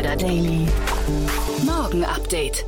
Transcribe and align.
Insider 0.00 0.16
Daily. 0.16 0.66
Morgen 1.66 2.04
Update. 2.04 2.64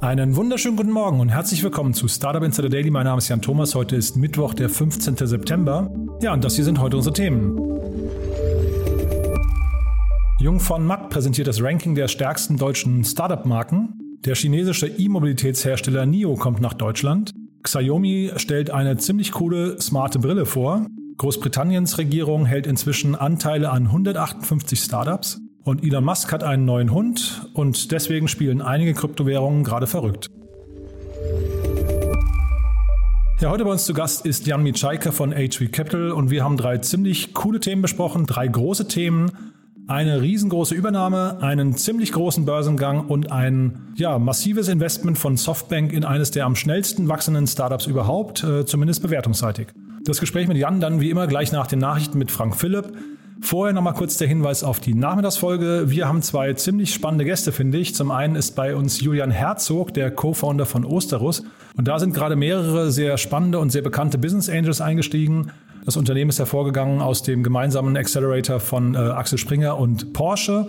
Einen 0.00 0.36
wunderschönen 0.36 0.76
guten 0.76 0.92
Morgen 0.92 1.18
und 1.18 1.28
herzlich 1.28 1.64
willkommen 1.64 1.92
zu 1.92 2.06
Startup 2.06 2.40
Insider 2.40 2.68
Daily. 2.68 2.88
Mein 2.92 3.02
Name 3.02 3.18
ist 3.18 3.28
Jan 3.28 3.42
Thomas. 3.42 3.74
Heute 3.74 3.96
ist 3.96 4.16
Mittwoch, 4.16 4.54
der 4.54 4.68
15. 4.68 5.16
September. 5.16 5.90
Ja, 6.22 6.32
und 6.34 6.44
das 6.44 6.54
hier 6.54 6.64
sind 6.64 6.78
heute 6.78 6.96
unsere 6.96 7.12
Themen. 7.12 7.56
Jung 10.38 10.60
von 10.60 10.86
Matt 10.86 11.10
präsentiert 11.10 11.48
das 11.48 11.60
Ranking 11.60 11.96
der 11.96 12.06
stärksten 12.06 12.56
deutschen 12.56 13.02
Startup-Marken. 13.02 14.20
Der 14.24 14.36
chinesische 14.36 14.86
E-Mobilitätshersteller 14.86 16.06
NIO 16.06 16.36
kommt 16.36 16.60
nach 16.60 16.74
Deutschland. 16.74 17.34
Xiaomi 17.64 18.30
stellt 18.36 18.70
eine 18.70 18.98
ziemlich 18.98 19.32
coole, 19.32 19.80
smarte 19.80 20.20
Brille 20.20 20.46
vor. 20.46 20.86
Großbritanniens 21.16 21.98
Regierung 21.98 22.46
hält 22.46 22.68
inzwischen 22.68 23.16
Anteile 23.16 23.70
an 23.70 23.86
158 23.86 24.78
Startups. 24.78 25.40
Und 25.68 25.84
Elon 25.84 26.02
Musk 26.02 26.32
hat 26.32 26.42
einen 26.42 26.64
neuen 26.64 26.92
Hund 26.92 27.46
und 27.52 27.92
deswegen 27.92 28.26
spielen 28.26 28.62
einige 28.62 28.94
Kryptowährungen 28.94 29.64
gerade 29.64 29.86
verrückt. 29.86 30.30
Ja, 33.38 33.50
heute 33.50 33.64
bei 33.64 33.72
uns 33.72 33.84
zu 33.84 33.92
Gast 33.92 34.24
ist 34.24 34.46
Jan 34.46 34.62
Mitschaika 34.62 35.12
von 35.12 35.30
HV 35.30 35.70
Capital 35.70 36.12
und 36.12 36.30
wir 36.30 36.42
haben 36.42 36.56
drei 36.56 36.78
ziemlich 36.78 37.34
coole 37.34 37.60
Themen 37.60 37.82
besprochen, 37.82 38.24
drei 38.24 38.48
große 38.48 38.88
Themen, 38.88 39.30
eine 39.86 40.22
riesengroße 40.22 40.74
Übernahme, 40.74 41.42
einen 41.42 41.76
ziemlich 41.76 42.12
großen 42.12 42.46
Börsengang 42.46 43.04
und 43.04 43.30
ein 43.30 43.92
ja, 43.94 44.18
massives 44.18 44.68
Investment 44.68 45.18
von 45.18 45.36
Softbank 45.36 45.92
in 45.92 46.06
eines 46.06 46.30
der 46.30 46.46
am 46.46 46.56
schnellsten 46.56 47.08
wachsenden 47.08 47.46
Startups 47.46 47.84
überhaupt, 47.86 48.42
äh, 48.42 48.64
zumindest 48.64 49.02
bewertungsseitig. 49.02 49.68
Das 50.02 50.18
Gespräch 50.18 50.48
mit 50.48 50.56
Jan 50.56 50.80
dann 50.80 51.02
wie 51.02 51.10
immer 51.10 51.26
gleich 51.26 51.52
nach 51.52 51.66
den 51.66 51.80
Nachrichten 51.80 52.16
mit 52.16 52.30
Frank 52.30 52.56
Philipp. 52.56 52.94
Vorher 53.40 53.72
nochmal 53.72 53.94
kurz 53.94 54.16
der 54.16 54.26
Hinweis 54.26 54.64
auf 54.64 54.80
die 54.80 54.94
Nachmittagsfolge. 54.94 55.84
Wir 55.86 56.08
haben 56.08 56.22
zwei 56.22 56.52
ziemlich 56.54 56.92
spannende 56.92 57.24
Gäste, 57.24 57.52
finde 57.52 57.78
ich. 57.78 57.94
Zum 57.94 58.10
einen 58.10 58.34
ist 58.34 58.56
bei 58.56 58.74
uns 58.74 59.00
Julian 59.00 59.30
Herzog, 59.30 59.94
der 59.94 60.10
Co-Founder 60.10 60.66
von 60.66 60.84
Osterus. 60.84 61.44
Und 61.76 61.86
da 61.86 62.00
sind 62.00 62.14
gerade 62.14 62.34
mehrere 62.34 62.90
sehr 62.90 63.16
spannende 63.16 63.60
und 63.60 63.70
sehr 63.70 63.82
bekannte 63.82 64.18
Business 64.18 64.48
Angels 64.48 64.80
eingestiegen. 64.80 65.52
Das 65.84 65.96
Unternehmen 65.96 66.30
ist 66.30 66.40
hervorgegangen 66.40 67.00
aus 67.00 67.22
dem 67.22 67.44
gemeinsamen 67.44 67.96
Accelerator 67.96 68.58
von 68.58 68.94
äh, 68.94 68.98
Axel 68.98 69.38
Springer 69.38 69.78
und 69.78 70.12
Porsche. 70.12 70.68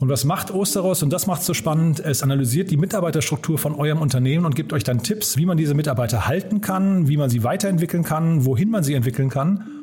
Und 0.00 0.08
was 0.08 0.24
macht 0.24 0.50
Osteros? 0.50 1.02
Und 1.02 1.12
das 1.12 1.26
macht 1.26 1.42
es 1.42 1.46
so 1.46 1.54
spannend. 1.54 2.00
Es 2.00 2.22
analysiert 2.22 2.70
die 2.70 2.76
Mitarbeiterstruktur 2.78 3.58
von 3.58 3.74
eurem 3.74 4.00
Unternehmen 4.00 4.46
und 4.46 4.56
gibt 4.56 4.72
euch 4.72 4.84
dann 4.84 5.02
Tipps, 5.02 5.36
wie 5.36 5.44
man 5.44 5.58
diese 5.58 5.74
Mitarbeiter 5.74 6.26
halten 6.26 6.62
kann, 6.62 7.08
wie 7.08 7.18
man 7.18 7.28
sie 7.28 7.44
weiterentwickeln 7.44 8.02
kann, 8.02 8.46
wohin 8.46 8.70
man 8.70 8.82
sie 8.82 8.94
entwickeln 8.94 9.28
kann 9.28 9.77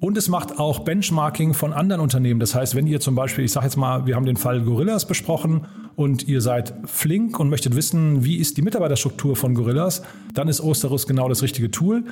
und 0.00 0.16
es 0.16 0.28
macht 0.28 0.58
auch 0.58 0.80
Benchmarking 0.80 1.52
von 1.52 1.74
anderen 1.74 2.00
Unternehmen. 2.00 2.40
Das 2.40 2.54
heißt, 2.54 2.74
wenn 2.74 2.86
ihr 2.86 3.00
zum 3.00 3.14
Beispiel, 3.14 3.44
ich 3.44 3.52
sage 3.52 3.66
jetzt 3.66 3.76
mal, 3.76 4.06
wir 4.06 4.16
haben 4.16 4.24
den 4.24 4.38
Fall 4.38 4.62
Gorillas 4.62 5.06
besprochen 5.06 5.66
und 5.94 6.26
ihr 6.26 6.40
seid 6.40 6.72
flink 6.86 7.38
und 7.38 7.50
möchtet 7.50 7.76
wissen, 7.76 8.24
wie 8.24 8.36
ist 8.36 8.56
die 8.56 8.62
Mitarbeiterstruktur 8.62 9.36
von 9.36 9.54
Gorillas, 9.54 10.02
dann 10.32 10.48
ist 10.48 10.62
Osterus 10.62 11.06
genau 11.06 11.28
das 11.28 11.42
richtige 11.42 11.70
Tool. 11.70 12.04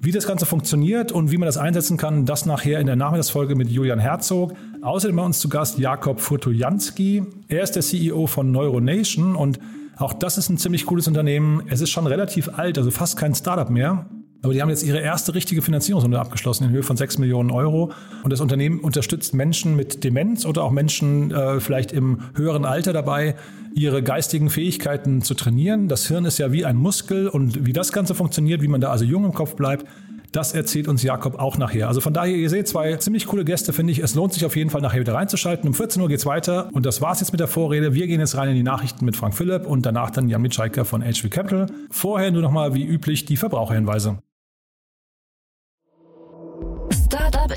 Wie 0.00 0.12
das 0.12 0.26
Ganze 0.26 0.46
funktioniert 0.46 1.10
und 1.10 1.32
wie 1.32 1.38
man 1.38 1.46
das 1.46 1.56
einsetzen 1.56 1.96
kann, 1.96 2.24
das 2.24 2.46
nachher 2.46 2.80
in 2.80 2.86
der 2.86 2.96
Nachmittagsfolge 2.96 3.56
mit 3.56 3.68
Julian 3.68 3.98
Herzog. 3.98 4.54
Außerdem 4.80 5.16
bei 5.16 5.24
uns 5.24 5.40
zu 5.40 5.48
Gast 5.48 5.78
Jakob 5.78 6.20
Furtojanski. 6.20 7.24
Er 7.48 7.62
ist 7.62 7.72
der 7.72 7.82
CEO 7.82 8.26
von 8.26 8.52
Neuronation 8.52 9.34
und 9.34 9.58
auch 9.96 10.12
das 10.12 10.38
ist 10.38 10.48
ein 10.48 10.58
ziemlich 10.58 10.86
cooles 10.86 11.08
Unternehmen. 11.08 11.62
Es 11.68 11.80
ist 11.80 11.90
schon 11.90 12.06
relativ 12.06 12.58
alt, 12.58 12.78
also 12.78 12.92
fast 12.92 13.16
kein 13.16 13.34
Startup 13.34 13.68
mehr. 13.68 14.06
Aber 14.42 14.52
die 14.52 14.62
haben 14.62 14.68
jetzt 14.68 14.84
ihre 14.84 15.00
erste 15.00 15.34
richtige 15.34 15.62
Finanzierungsrunde 15.62 16.18
abgeschlossen 16.18 16.64
in 16.64 16.70
Höhe 16.70 16.84
von 16.84 16.96
6 16.96 17.18
Millionen 17.18 17.50
Euro. 17.50 17.92
Und 18.22 18.32
das 18.32 18.40
Unternehmen 18.40 18.78
unterstützt 18.80 19.34
Menschen 19.34 19.74
mit 19.74 20.04
Demenz 20.04 20.46
oder 20.46 20.62
auch 20.62 20.70
Menschen 20.70 21.32
äh, 21.32 21.58
vielleicht 21.60 21.90
im 21.90 22.20
höheren 22.36 22.64
Alter 22.64 22.92
dabei, 22.92 23.34
ihre 23.74 24.02
geistigen 24.02 24.48
Fähigkeiten 24.48 25.22
zu 25.22 25.34
trainieren. 25.34 25.88
Das 25.88 26.06
Hirn 26.06 26.24
ist 26.24 26.38
ja 26.38 26.52
wie 26.52 26.64
ein 26.64 26.76
Muskel 26.76 27.28
und 27.28 27.66
wie 27.66 27.72
das 27.72 27.92
Ganze 27.92 28.14
funktioniert, 28.14 28.62
wie 28.62 28.68
man 28.68 28.80
da 28.80 28.90
also 28.90 29.04
jung 29.04 29.24
im 29.24 29.34
Kopf 29.34 29.56
bleibt, 29.56 29.86
das 30.32 30.52
erzählt 30.52 30.88
uns 30.88 31.02
Jakob 31.02 31.38
auch 31.38 31.56
nachher. 31.56 31.88
Also 31.88 32.00
von 32.00 32.12
daher, 32.12 32.36
ihr 32.36 32.50
seht 32.50 32.68
zwei 32.68 32.96
ziemlich 32.96 33.26
coole 33.26 33.44
Gäste, 33.44 33.72
finde 33.72 33.92
ich. 33.92 34.00
Es 34.00 34.14
lohnt 34.14 34.34
sich 34.34 34.44
auf 34.44 34.56
jeden 34.56 34.70
Fall 34.70 34.82
nachher 34.82 35.00
wieder 35.00 35.14
reinzuschalten. 35.14 35.66
Um 35.66 35.74
14 35.74 36.02
Uhr 36.02 36.08
geht's 36.08 36.26
weiter 36.26 36.68
und 36.72 36.84
das 36.84 37.00
war's 37.00 37.20
jetzt 37.20 37.32
mit 37.32 37.40
der 37.40 37.48
Vorrede. 37.48 37.94
Wir 37.94 38.06
gehen 38.06 38.20
jetzt 38.20 38.36
rein 38.36 38.50
in 38.50 38.54
die 38.54 38.62
Nachrichten 38.62 39.04
mit 39.04 39.16
Frank 39.16 39.34
Philipp 39.34 39.66
und 39.66 39.86
danach 39.86 40.10
dann 40.10 40.28
Jan 40.28 40.42
Mitschaiker 40.42 40.84
von 40.84 41.02
HV 41.02 41.30
Capital. 41.30 41.66
Vorher 41.90 42.30
nur 42.30 42.42
nochmal 42.42 42.74
wie 42.74 42.84
üblich 42.84 43.24
die 43.24 43.36
Verbraucherhinweise. 43.36 44.18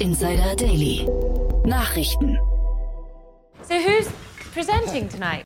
Insider 0.01 0.55
Daily. 0.55 1.07
Nachrichten. 1.63 2.39
So 3.61 3.75
who's 3.75 4.09
presenting 4.51 5.07
tonight? 5.07 5.43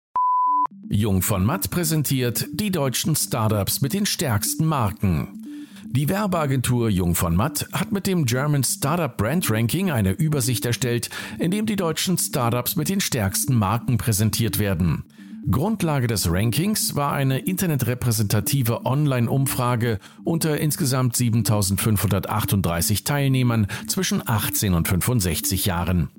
Jung 0.90 1.22
von 1.22 1.44
Matt 1.44 1.70
präsentiert 1.70 2.48
die 2.54 2.72
deutschen 2.72 3.18
Startups 3.18 3.82
mit 3.82 3.92
den 3.92 4.06
stärksten 4.06 4.66
Marken. 4.66 5.46
Die 5.84 6.08
Werbeagentur 6.08 6.88
Jung 6.88 7.16
von 7.16 7.36
Matt 7.36 7.68
hat 7.74 7.92
mit 7.92 8.08
dem 8.08 8.24
German 8.24 8.64
Startup 8.64 9.18
Brand 9.18 9.52
Ranking 9.52 9.92
eine 9.92 10.12
Übersicht 10.12 10.66
erstellt, 10.66 11.10
in 11.38 11.52
dem 11.52 11.66
die 11.66 11.76
deutschen 11.76 12.18
Startups 12.18 12.78
mit 12.78 12.88
den 12.88 13.02
stärksten 13.02 13.56
Marken 13.56 13.98
präsentiert 13.98 14.58
werden. 14.58 15.04
Grundlage 15.50 16.08
des 16.08 16.30
Rankings 16.32 16.96
war 16.96 17.14
eine 17.14 17.40
internetrepräsentative 17.40 18.86
Online-Umfrage 18.86 20.00
unter 20.24 20.60
insgesamt 20.60 21.16
7538 21.16 23.04
Teilnehmern 23.04 23.68
zwischen 23.88 24.28
18 24.28 24.74
und 24.74 24.88
65 24.88 25.66
Jahren. 25.66 26.10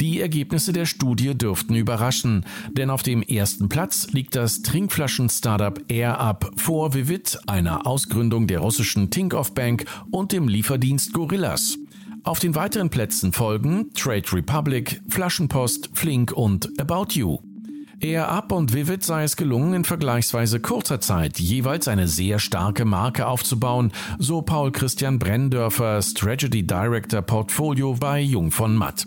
Die 0.00 0.20
Ergebnisse 0.20 0.72
der 0.72 0.86
Studie 0.86 1.38
dürften 1.38 1.76
überraschen, 1.76 2.44
denn 2.72 2.90
auf 2.90 3.04
dem 3.04 3.22
ersten 3.22 3.68
Platz 3.68 4.08
liegt 4.10 4.34
das 4.34 4.62
Trinkflaschen-Startup 4.62 5.80
AirUp 5.88 6.50
vor 6.56 6.94
Vivid, 6.94 7.38
einer 7.46 7.86
Ausgründung 7.86 8.48
der 8.48 8.58
russischen 8.58 9.10
Tinkoff 9.10 9.54
Bank 9.54 9.84
und 10.10 10.32
dem 10.32 10.48
Lieferdienst 10.48 11.12
Gorillas. 11.12 11.78
Auf 12.24 12.40
den 12.40 12.56
weiteren 12.56 12.90
Plätzen 12.90 13.32
folgen 13.32 13.92
Trade 13.94 14.32
Republic, 14.32 15.00
Flaschenpost, 15.08 15.90
Flink 15.92 16.32
und 16.32 16.68
About 16.80 17.12
You. 17.12 17.53
Eher 18.00 18.28
Up 18.28 18.52
und 18.52 18.74
Vivid 18.74 19.04
sei 19.04 19.24
es 19.24 19.36
gelungen, 19.36 19.74
in 19.74 19.84
vergleichsweise 19.84 20.60
kurzer 20.60 21.00
Zeit 21.00 21.38
jeweils 21.38 21.88
eine 21.88 22.08
sehr 22.08 22.38
starke 22.38 22.84
Marke 22.84 23.26
aufzubauen, 23.26 23.92
so 24.18 24.42
Paul 24.42 24.72
Christian 24.72 25.18
Brenndörfer, 25.18 26.02
Strategy 26.02 26.66
Director 26.66 27.22
Portfolio 27.22 27.94
bei 27.94 28.20
Jung 28.20 28.50
von 28.50 28.76
Matt. 28.76 29.06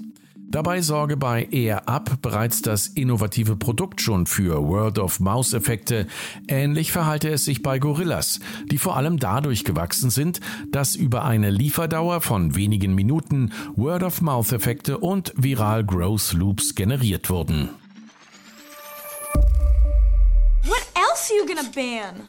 Dabei 0.49 0.81
sorge 0.81 1.17
bei 1.17 1.45
Air 1.51 1.89
Up 1.89 2.21
bereits 2.21 2.61
das 2.61 2.87
innovative 2.87 3.57
Produkt 3.57 3.99
schon 3.99 4.25
für 4.25 4.65
Word-of-Mouse-Effekte. 4.65 6.07
Ähnlich 6.47 6.93
verhalte 6.93 7.27
es 7.29 7.43
sich 7.43 7.61
bei 7.61 7.79
Gorillas, 7.79 8.39
die 8.71 8.77
vor 8.77 8.95
allem 8.95 9.19
dadurch 9.19 9.65
gewachsen 9.65 10.09
sind, 10.09 10.39
dass 10.71 10.95
über 10.95 11.25
eine 11.25 11.49
Lieferdauer 11.49 12.21
von 12.21 12.55
wenigen 12.55 12.95
Minuten 12.95 13.51
Word-of-Mouth-Effekte 13.75 14.99
und 14.99 15.33
Viral 15.35 15.83
Growth 15.83 16.31
Loops 16.31 16.75
generiert 16.75 17.29
wurden. 17.29 17.69
Else 20.95 21.31
are 21.31 21.37
you 21.37 21.45
gonna 21.45 21.69
ban? 21.73 22.27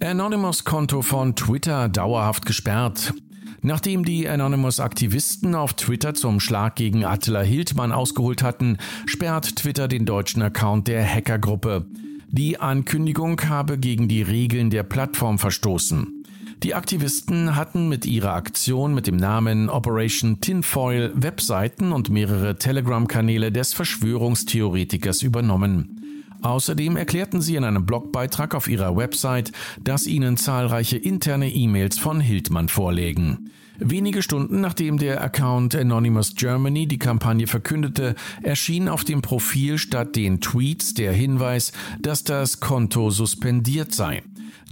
Anonymous-Konto 0.00 1.02
von 1.02 1.36
Twitter 1.36 1.88
dauerhaft 1.88 2.46
gesperrt. 2.46 3.14
Nachdem 3.60 4.04
die 4.04 4.28
Anonymous-Aktivisten 4.28 5.54
auf 5.54 5.74
Twitter 5.74 6.14
zum 6.14 6.40
Schlag 6.40 6.74
gegen 6.74 7.04
Attila 7.04 7.42
Hildmann 7.42 7.92
ausgeholt 7.92 8.42
hatten, 8.42 8.78
sperrt 9.06 9.54
Twitter 9.56 9.86
den 9.86 10.04
deutschen 10.04 10.42
Account 10.42 10.88
der 10.88 11.06
Hackergruppe. 11.06 11.86
Die 12.28 12.58
Ankündigung 12.58 13.40
habe 13.48 13.78
gegen 13.78 14.08
die 14.08 14.22
Regeln 14.22 14.70
der 14.70 14.82
Plattform 14.82 15.38
verstoßen. 15.38 16.24
Die 16.64 16.74
Aktivisten 16.74 17.54
hatten 17.54 17.88
mit 17.88 18.06
ihrer 18.06 18.34
Aktion 18.34 18.94
mit 18.94 19.06
dem 19.06 19.16
Namen 19.16 19.68
Operation 19.68 20.40
Tinfoil 20.40 21.12
Webseiten 21.14 21.92
und 21.92 22.10
mehrere 22.10 22.56
Telegram-Kanäle 22.56 23.52
des 23.52 23.74
Verschwörungstheoretikers 23.74 25.22
übernommen. 25.22 26.01
Außerdem 26.42 26.96
erklärten 26.96 27.40
sie 27.40 27.56
in 27.56 27.64
einem 27.64 27.86
Blogbeitrag 27.86 28.54
auf 28.54 28.68
ihrer 28.68 28.96
Website, 28.96 29.52
dass 29.80 30.06
ihnen 30.06 30.36
zahlreiche 30.36 30.96
interne 30.96 31.52
E-Mails 31.52 31.98
von 31.98 32.20
Hildmann 32.20 32.68
vorlägen. 32.68 33.50
Wenige 33.78 34.22
Stunden 34.22 34.60
nachdem 34.60 34.98
der 34.98 35.22
Account 35.22 35.74
Anonymous 35.74 36.34
Germany 36.34 36.86
die 36.86 36.98
Kampagne 36.98 37.46
verkündete, 37.46 38.14
erschien 38.42 38.88
auf 38.88 39.02
dem 39.04 39.22
Profil 39.22 39.78
statt 39.78 40.14
den 40.14 40.40
Tweets 40.40 40.94
der 40.94 41.12
Hinweis, 41.12 41.72
dass 42.00 42.22
das 42.22 42.60
Konto 42.60 43.10
suspendiert 43.10 43.92
sei. 43.92 44.22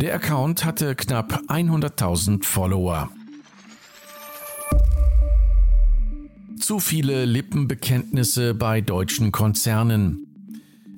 Der 0.00 0.14
Account 0.14 0.64
hatte 0.64 0.94
knapp 0.94 1.42
100.000 1.48 2.44
Follower. 2.44 3.10
Zu 6.58 6.78
viele 6.78 7.24
Lippenbekenntnisse 7.24 8.54
bei 8.54 8.80
deutschen 8.80 9.32
Konzernen. 9.32 10.29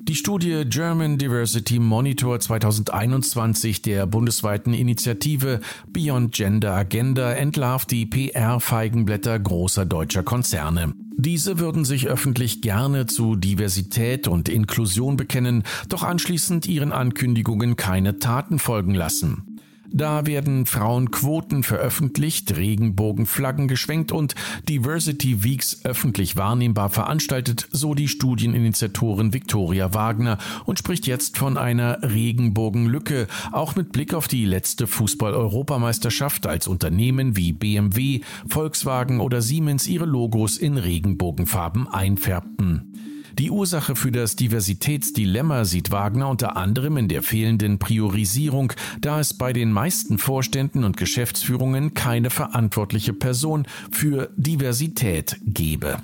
Die 0.05 0.17
Studie 0.17 0.65
German 0.67 1.17
Diversity 1.17 1.79
Monitor 1.79 2.41
2021 2.41 3.83
der 3.83 4.05
bundesweiten 4.07 4.75
Initiative 4.75 5.61
Beyond 5.89 6.35
Gender 6.35 6.75
Agenda 6.75 7.33
entlarvt 7.33 7.93
die 7.93 8.07
PR-Feigenblätter 8.07 9.39
großer 9.39 9.87
deutscher 9.87 10.25
Konzerne. 10.25 10.93
Diese 11.17 11.61
würden 11.61 11.85
sich 11.85 12.09
öffentlich 12.09 12.63
gerne 12.63 13.07
zu 13.07 13.37
Diversität 13.37 14.27
und 14.27 14.49
Inklusion 14.49 15.17
bekennen, 15.17 15.63
doch 15.89 16.03
anschließend 16.03 16.67
ihren 16.67 16.91
Ankündigungen 16.91 17.77
keine 17.77 18.19
Taten 18.19 18.59
folgen 18.59 18.95
lassen. 18.95 19.52
Da 19.95 20.27
werden 20.27 20.65
Frauenquoten 20.65 21.63
veröffentlicht, 21.63 22.57
Regenbogenflaggen 22.57 23.69
geschwenkt 23.69 24.11
und 24.11 24.35
Diversity 24.69 25.45
Weeks 25.45 25.85
öffentlich 25.85 26.37
wahrnehmbar 26.37 26.89
veranstaltet, 26.89 27.69
so 27.71 27.95
die 27.95 28.09
Studieninitiatorin 28.09 29.35
Viktoria 29.35 29.93
Wagner 29.93 30.39
und 30.65 30.79
spricht 30.79 31.07
jetzt 31.07 31.37
von 31.37 31.59
einer 31.59 31.99
Regenbogenlücke, 32.03 33.27
auch 33.53 33.77
mit 33.77 33.93
Blick 33.93 34.15
auf 34.15 34.29
die 34.29 34.47
letzte 34.47 34.87
Fußball-Europameisterschaft, 34.87 36.47
als 36.47 36.69
Unternehmen 36.69 37.37
wie 37.37 37.53
BMW, 37.53 38.21
Volkswagen 38.49 39.21
oder 39.21 39.43
Siemens 39.43 39.87
ihre 39.87 40.07
Logos 40.07 40.57
in 40.57 40.79
Regenbogenfarben 40.79 41.87
einfärbten. 41.87 42.92
Die 43.39 43.51
Ursache 43.51 43.97
für 43.97 44.13
das 44.13 44.37
Diversitätsdilemma 44.37 45.65
sieht 45.65 45.91
Wagner 45.91 46.29
unter 46.29 46.57
anderem 46.57 46.97
in 46.97 47.09
der 47.09 47.23
fehlenden 47.23 47.79
Priorisierung, 47.79 48.73
da 49.01 49.21
es 49.21 49.35
bei 49.35 49.53
den 49.53 49.73
meisten 49.73 50.19
Vorständen 50.19 50.85
und 50.85 50.97
Geschäftsführungen 50.97 51.95
keine 51.95 52.31
verantwortliche 52.31 53.13
Person 53.13 53.67
für 53.91 54.31
Diversität 54.37 55.37
gebe. 55.47 55.99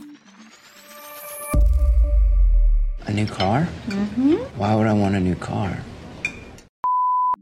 A 3.06 3.10
new 3.10 3.26
car? 3.26 3.66
Mm-hmm. 3.88 4.36
Why 4.58 4.74
would 4.74 4.86
I 4.86 4.92
want 4.92 5.14
a 5.14 5.20
new 5.20 5.34
car? 5.34 5.70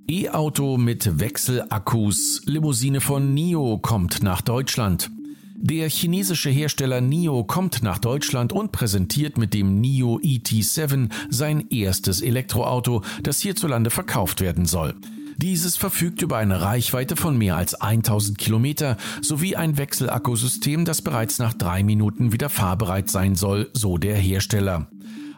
E-Auto 0.09 0.77
mit 0.77 1.19
Wechselakkus. 1.19 2.43
Limousine 2.47 3.01
von 3.01 3.35
NIO 3.35 3.79
kommt 3.79 4.23
nach 4.23 4.41
Deutschland. 4.41 5.11
Der 5.59 5.89
chinesische 5.89 6.51
Hersteller 6.51 7.01
NIO 7.01 7.45
kommt 7.45 7.83
nach 7.83 7.99
Deutschland 7.99 8.53
und 8.53 8.73
präsentiert 8.73 9.39
mit 9.39 9.55
dem 9.55 9.81
NIO 9.81 10.19
ET7 10.19 11.11
sein 11.31 11.67
erstes 11.71 12.21
Elektroauto, 12.21 13.03
das 13.23 13.41
hierzulande 13.41 13.91
verkauft 13.91 14.41
werden 14.41 14.67
soll. 14.67 14.95
Dieses 15.39 15.77
verfügt 15.77 16.23
über 16.23 16.37
eine 16.37 16.61
Reichweite 16.61 17.17
von 17.17 17.37
mehr 17.37 17.57
als 17.57 17.75
1000 17.75 18.39
Kilometer 18.39 18.97
sowie 19.23 19.57
ein 19.57 19.77
Wechselakkusystem, 19.77 20.85
das 20.85 21.03
bereits 21.03 21.39
nach 21.39 21.53
drei 21.53 21.83
Minuten 21.83 22.33
wieder 22.33 22.49
fahrbereit 22.49 23.11
sein 23.11 23.35
soll, 23.35 23.71
so 23.73 23.99
der 23.99 24.17
Hersteller. 24.17 24.89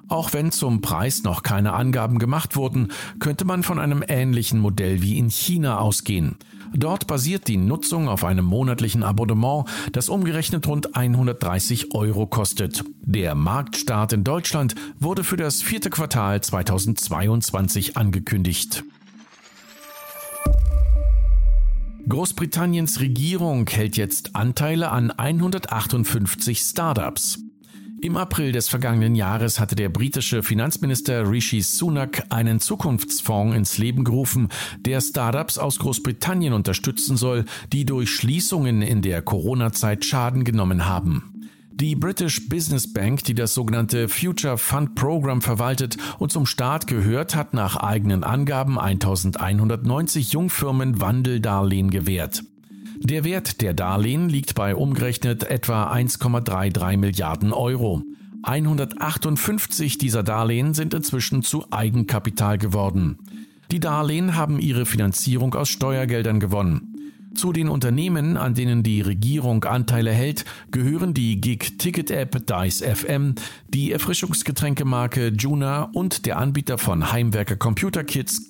Auch 0.08 0.32
wenn 0.32 0.52
zum 0.52 0.80
Preis 0.80 1.22
noch 1.22 1.42
keine 1.42 1.74
Angaben 1.74 2.18
gemacht 2.18 2.56
wurden, 2.56 2.88
könnte 3.20 3.44
man 3.44 3.62
von 3.62 3.78
einem 3.78 4.02
ähnlichen 4.06 4.58
Modell 4.58 5.02
wie 5.02 5.18
in 5.18 5.30
China 5.30 5.78
ausgehen. 5.78 6.36
Dort 6.74 7.06
basiert 7.06 7.48
die 7.48 7.56
Nutzung 7.56 8.08
auf 8.08 8.24
einem 8.24 8.44
monatlichen 8.44 9.02
Abonnement, 9.02 9.64
das 9.92 10.08
umgerechnet 10.08 10.66
rund 10.66 10.96
130 10.96 11.94
Euro 11.94 12.26
kostet. 12.26 12.84
Der 13.02 13.34
Marktstart 13.34 14.12
in 14.12 14.24
Deutschland 14.24 14.74
wurde 14.98 15.24
für 15.24 15.36
das 15.36 15.62
vierte 15.62 15.90
Quartal 15.90 16.40
2022 16.40 17.96
angekündigt. 17.96 18.84
Großbritanniens 22.08 23.00
Regierung 23.00 23.68
hält 23.68 23.98
jetzt 23.98 24.34
Anteile 24.34 24.90
an 24.90 25.10
158 25.10 26.58
Startups. 26.60 27.38
Im 28.00 28.16
April 28.16 28.52
des 28.52 28.68
vergangenen 28.68 29.16
Jahres 29.16 29.58
hatte 29.58 29.74
der 29.74 29.88
britische 29.88 30.44
Finanzminister 30.44 31.28
Rishi 31.28 31.62
Sunak 31.62 32.22
einen 32.30 32.60
Zukunftsfonds 32.60 33.56
ins 33.56 33.76
Leben 33.76 34.04
gerufen, 34.04 34.50
der 34.78 35.00
Startups 35.00 35.58
aus 35.58 35.80
Großbritannien 35.80 36.52
unterstützen 36.52 37.16
soll, 37.16 37.44
die 37.72 37.84
durch 37.84 38.10
Schließungen 38.10 38.82
in 38.82 39.02
der 39.02 39.20
Corona-Zeit 39.22 40.04
Schaden 40.04 40.44
genommen 40.44 40.86
haben. 40.86 41.50
Die 41.72 41.96
British 41.96 42.48
Business 42.48 42.92
Bank, 42.92 43.24
die 43.24 43.34
das 43.34 43.54
sogenannte 43.54 44.08
Future 44.08 44.58
Fund 44.58 44.94
Program 44.94 45.42
verwaltet 45.42 45.96
und 46.20 46.30
zum 46.30 46.46
Staat 46.46 46.86
gehört, 46.86 47.34
hat 47.34 47.52
nach 47.52 47.76
eigenen 47.76 48.22
Angaben 48.22 48.78
1190 48.78 50.32
Jungfirmen 50.32 51.00
Wandeldarlehen 51.00 51.90
gewährt. 51.90 52.44
Der 53.00 53.24
Wert 53.24 53.60
der 53.60 53.74
Darlehen 53.74 54.28
liegt 54.28 54.54
bei 54.54 54.74
umgerechnet 54.74 55.44
etwa 55.44 55.92
1,33 55.92 56.96
Milliarden 56.96 57.52
Euro. 57.52 58.02
158 58.42 59.98
dieser 59.98 60.22
Darlehen 60.22 60.74
sind 60.74 60.94
inzwischen 60.94 61.42
zu 61.42 61.64
Eigenkapital 61.70 62.58
geworden. 62.58 63.18
Die 63.70 63.80
Darlehen 63.80 64.34
haben 64.36 64.58
ihre 64.58 64.86
Finanzierung 64.86 65.54
aus 65.54 65.68
Steuergeldern 65.68 66.40
gewonnen. 66.40 66.94
Zu 67.34 67.52
den 67.52 67.68
Unternehmen, 67.68 68.36
an 68.36 68.54
denen 68.54 68.82
die 68.82 69.00
Regierung 69.00 69.62
Anteile 69.64 70.10
hält, 70.10 70.44
gehören 70.70 71.14
die 71.14 71.40
Gig-Ticket-App 71.40 72.46
Dice 72.46 72.82
FM, 72.82 73.34
die 73.68 73.92
Erfrischungsgetränkemarke 73.92 75.28
Juna 75.28 75.84
und 75.92 76.26
der 76.26 76.38
Anbieter 76.38 76.78
von 76.78 77.12
Heimwerker 77.12 77.56
Computer 77.56 78.02
Kits 78.02 78.48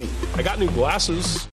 I 0.00 0.42
got 0.42 0.58
new 0.58 0.70
glasses. 0.72 1.48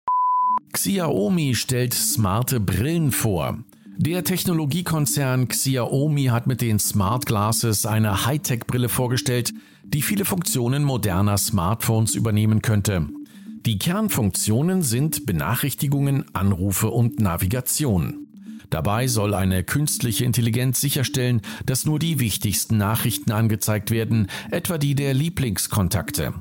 Xiaomi 0.73 1.55
stellt 1.55 1.95
smarte 1.95 2.59
Brillen 2.59 3.13
vor. 3.13 3.59
Der 3.99 4.25
Technologiekonzern 4.25 5.49
Xiaomi 5.49 6.25
hat 6.25 6.47
mit 6.47 6.61
den 6.61 6.79
Smart 6.79 7.27
Glasses 7.27 7.87
eine 7.87 8.27
Hightech-Brille 8.27 8.89
vorgestellt, 8.89 9.53
die 9.85 10.03
viele 10.03 10.25
Funktionen 10.25 10.83
moderner 10.83 11.39
Smartphones 11.39 12.15
übernehmen 12.15 12.63
könnte. 12.63 13.07
Die 13.65 13.79
Kernfunktionen 13.79 14.83
sind 14.83 15.25
Benachrichtigungen, 15.25 16.25
Anrufe 16.33 16.91
und 16.91 17.21
Navigation. 17.21 18.27
Dabei 18.71 19.07
soll 19.07 19.35
eine 19.35 19.63
künstliche 19.63 20.25
Intelligenz 20.25 20.81
sicherstellen, 20.81 21.43
dass 21.67 21.85
nur 21.85 21.99
die 21.99 22.19
wichtigsten 22.19 22.79
Nachrichten 22.79 23.31
angezeigt 23.31 23.91
werden, 23.91 24.29
etwa 24.51 24.79
die 24.79 24.97
der 24.97 25.15
Lieblingskontakte. 25.15 26.33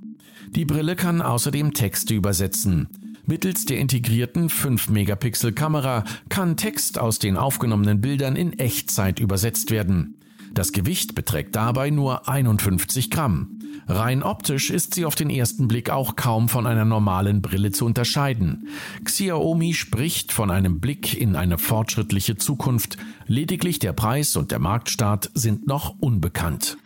Die 0.56 0.66
Brille 0.66 0.98
kann 0.98 1.22
außerdem 1.22 1.74
Texte 1.74 2.14
übersetzen. 2.14 2.90
Mittels 3.26 3.64
der 3.64 3.80
integrierten 3.80 4.50
5-Megapixel-Kamera 4.50 6.04
kann 6.28 6.58
Text 6.58 7.00
aus 7.00 7.20
den 7.20 7.38
aufgenommenen 7.38 8.02
Bildern 8.02 8.36
in 8.36 8.60
Echtzeit 8.60 9.20
übersetzt 9.22 9.72
werden. 9.72 10.16
Das 10.54 10.74
Gewicht 10.74 11.16
beträgt 11.16 11.56
dabei 11.56 11.90
nur 11.90 12.28
51 12.28 13.10
Gramm. 13.10 13.60
Rein 13.88 14.24
optisch 14.24 14.70
ist 14.70 14.94
sie 14.94 15.06
auf 15.06 15.16
den 15.16 15.30
ersten 15.30 15.70
Blick 15.70 15.90
auch 15.90 16.18
kaum 16.18 16.50
von 16.50 16.68
einer 16.68 16.84
normalen 16.84 17.42
Brille 17.42 17.72
zu 17.72 17.86
unterscheiden. 17.86 18.68
Xiaomi 19.06 19.74
spricht 19.74 20.34
von 20.34 20.52
einem 20.52 20.82
Blick 20.82 21.20
in 21.20 21.38
eine 21.38 21.58
fortschrittliche 21.58 22.36
Zukunft, 22.36 22.98
lediglich 23.26 23.80
der 23.80 23.94
Preis 23.94 24.36
und 24.36 24.52
der 24.52 24.60
Marktstart 24.60 25.32
sind 25.34 25.66
noch 25.68 25.96
unbekannt. 26.02 26.78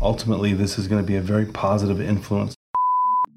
Ultimately 0.00 0.56
this 0.56 0.78
is 0.78 0.88
going 0.88 1.00
to 1.00 1.06
be 1.06 1.16
a 1.16 1.22
very 1.22 1.46
positive 1.46 2.00
influence. 2.00 2.54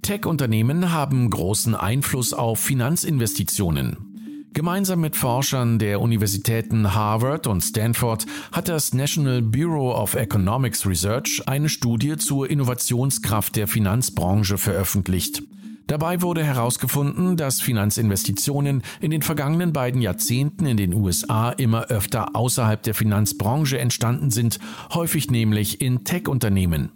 Tech-Unternehmen 0.03 0.91
haben 0.91 1.29
großen 1.29 1.75
Einfluss 1.75 2.33
auf 2.33 2.59
Finanzinvestitionen. 2.59 4.49
Gemeinsam 4.53 5.01
mit 5.01 5.15
Forschern 5.15 5.79
der 5.79 5.99
Universitäten 5.99 6.93
Harvard 6.93 7.47
und 7.47 7.61
Stanford 7.61 8.25
hat 8.51 8.67
das 8.67 8.93
National 8.93 9.41
Bureau 9.41 9.95
of 9.95 10.13
Economics 10.13 10.85
Research 10.85 11.41
eine 11.47 11.69
Studie 11.69 12.17
zur 12.17 12.49
Innovationskraft 12.49 13.55
der 13.55 13.67
Finanzbranche 13.67 14.59
veröffentlicht. 14.59 15.41
Dabei 15.87 16.21
wurde 16.21 16.43
herausgefunden, 16.43 17.35
dass 17.35 17.61
Finanzinvestitionen 17.61 18.83
in 19.01 19.11
den 19.11 19.21
vergangenen 19.21 19.73
beiden 19.73 20.01
Jahrzehnten 20.01 20.65
in 20.65 20.77
den 20.77 20.93
USA 20.93 21.49
immer 21.49 21.87
öfter 21.87 22.35
außerhalb 22.35 22.81
der 22.81 22.93
Finanzbranche 22.93 23.79
entstanden 23.79 24.31
sind, 24.31 24.59
häufig 24.93 25.29
nämlich 25.29 25.81
in 25.81 26.05
Tech-Unternehmen. 26.05 26.91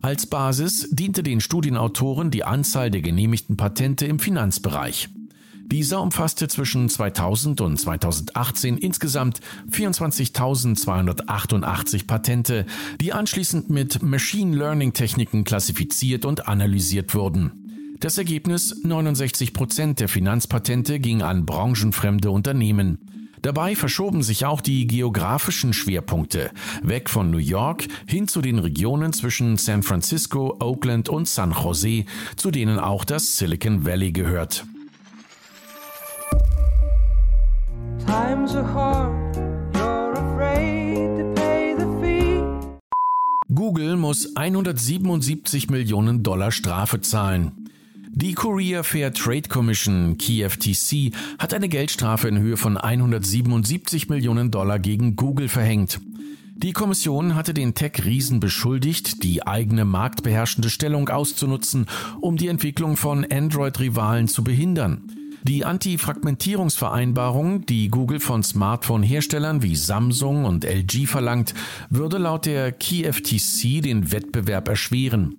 Als 0.00 0.26
Basis 0.26 0.88
diente 0.92 1.24
den 1.24 1.40
Studienautoren 1.40 2.30
die 2.30 2.44
Anzahl 2.44 2.90
der 2.90 3.00
genehmigten 3.00 3.56
Patente 3.56 4.06
im 4.06 4.20
Finanzbereich. 4.20 5.08
Dieser 5.70 6.00
umfasste 6.00 6.48
zwischen 6.48 6.88
2000 6.88 7.60
und 7.60 7.78
2018 7.78 8.78
insgesamt 8.78 9.40
24.288 9.70 12.06
Patente, 12.06 12.64
die 13.00 13.12
anschließend 13.12 13.68
mit 13.68 14.02
Machine 14.02 14.56
Learning 14.56 14.94
Techniken 14.94 15.44
klassifiziert 15.44 16.24
und 16.24 16.48
analysiert 16.48 17.14
wurden. 17.14 17.57
Das 18.00 18.16
Ergebnis 18.16 18.76
69 18.84 19.52
Prozent 19.52 19.98
der 19.98 20.08
Finanzpatente 20.08 21.00
ging 21.00 21.20
an 21.20 21.44
branchenfremde 21.44 22.30
Unternehmen. 22.30 22.98
Dabei 23.42 23.74
verschoben 23.74 24.22
sich 24.22 24.46
auch 24.46 24.60
die 24.60 24.86
geografischen 24.86 25.72
Schwerpunkte 25.72 26.52
weg 26.80 27.10
von 27.10 27.32
New 27.32 27.38
York 27.38 27.88
hin 28.06 28.28
zu 28.28 28.40
den 28.40 28.60
Regionen 28.60 29.12
zwischen 29.12 29.56
San 29.56 29.82
Francisco, 29.82 30.56
Oakland 30.60 31.08
und 31.08 31.26
San 31.26 31.50
Jose, 31.50 32.04
zu 32.36 32.52
denen 32.52 32.78
auch 32.78 33.04
das 33.04 33.36
Silicon 33.36 33.84
Valley 33.84 34.12
gehört. 34.12 34.64
Google 43.52 43.96
muss 43.96 44.36
177 44.36 45.68
Millionen 45.68 46.22
Dollar 46.22 46.52
Strafe 46.52 47.00
zahlen. 47.00 47.67
Die 48.20 48.34
Korea 48.34 48.82
Fair 48.82 49.12
Trade 49.12 49.48
Commission, 49.48 50.18
KFTC, 50.18 51.12
hat 51.38 51.54
eine 51.54 51.68
Geldstrafe 51.68 52.26
in 52.26 52.40
Höhe 52.40 52.56
von 52.56 52.76
177 52.76 54.08
Millionen 54.08 54.50
Dollar 54.50 54.80
gegen 54.80 55.14
Google 55.14 55.48
verhängt. 55.48 56.00
Die 56.56 56.72
Kommission 56.72 57.36
hatte 57.36 57.54
den 57.54 57.74
Tech-Riesen 57.74 58.40
beschuldigt, 58.40 59.22
die 59.22 59.46
eigene 59.46 59.84
marktbeherrschende 59.84 60.68
Stellung 60.68 61.08
auszunutzen, 61.08 61.86
um 62.20 62.36
die 62.36 62.48
Entwicklung 62.48 62.96
von 62.96 63.24
Android-Rivalen 63.24 64.26
zu 64.26 64.42
behindern. 64.42 65.12
Die 65.44 65.64
Anti-Fragmentierungsvereinbarung, 65.64 67.66
die 67.66 67.88
Google 67.88 68.18
von 68.18 68.42
Smartphone-Herstellern 68.42 69.62
wie 69.62 69.76
Samsung 69.76 70.44
und 70.44 70.64
LG 70.64 71.06
verlangt, 71.06 71.54
würde 71.88 72.18
laut 72.18 72.46
der 72.46 72.72
KFTC 72.72 73.80
den 73.80 74.10
Wettbewerb 74.10 74.66
erschweren. 74.66 75.36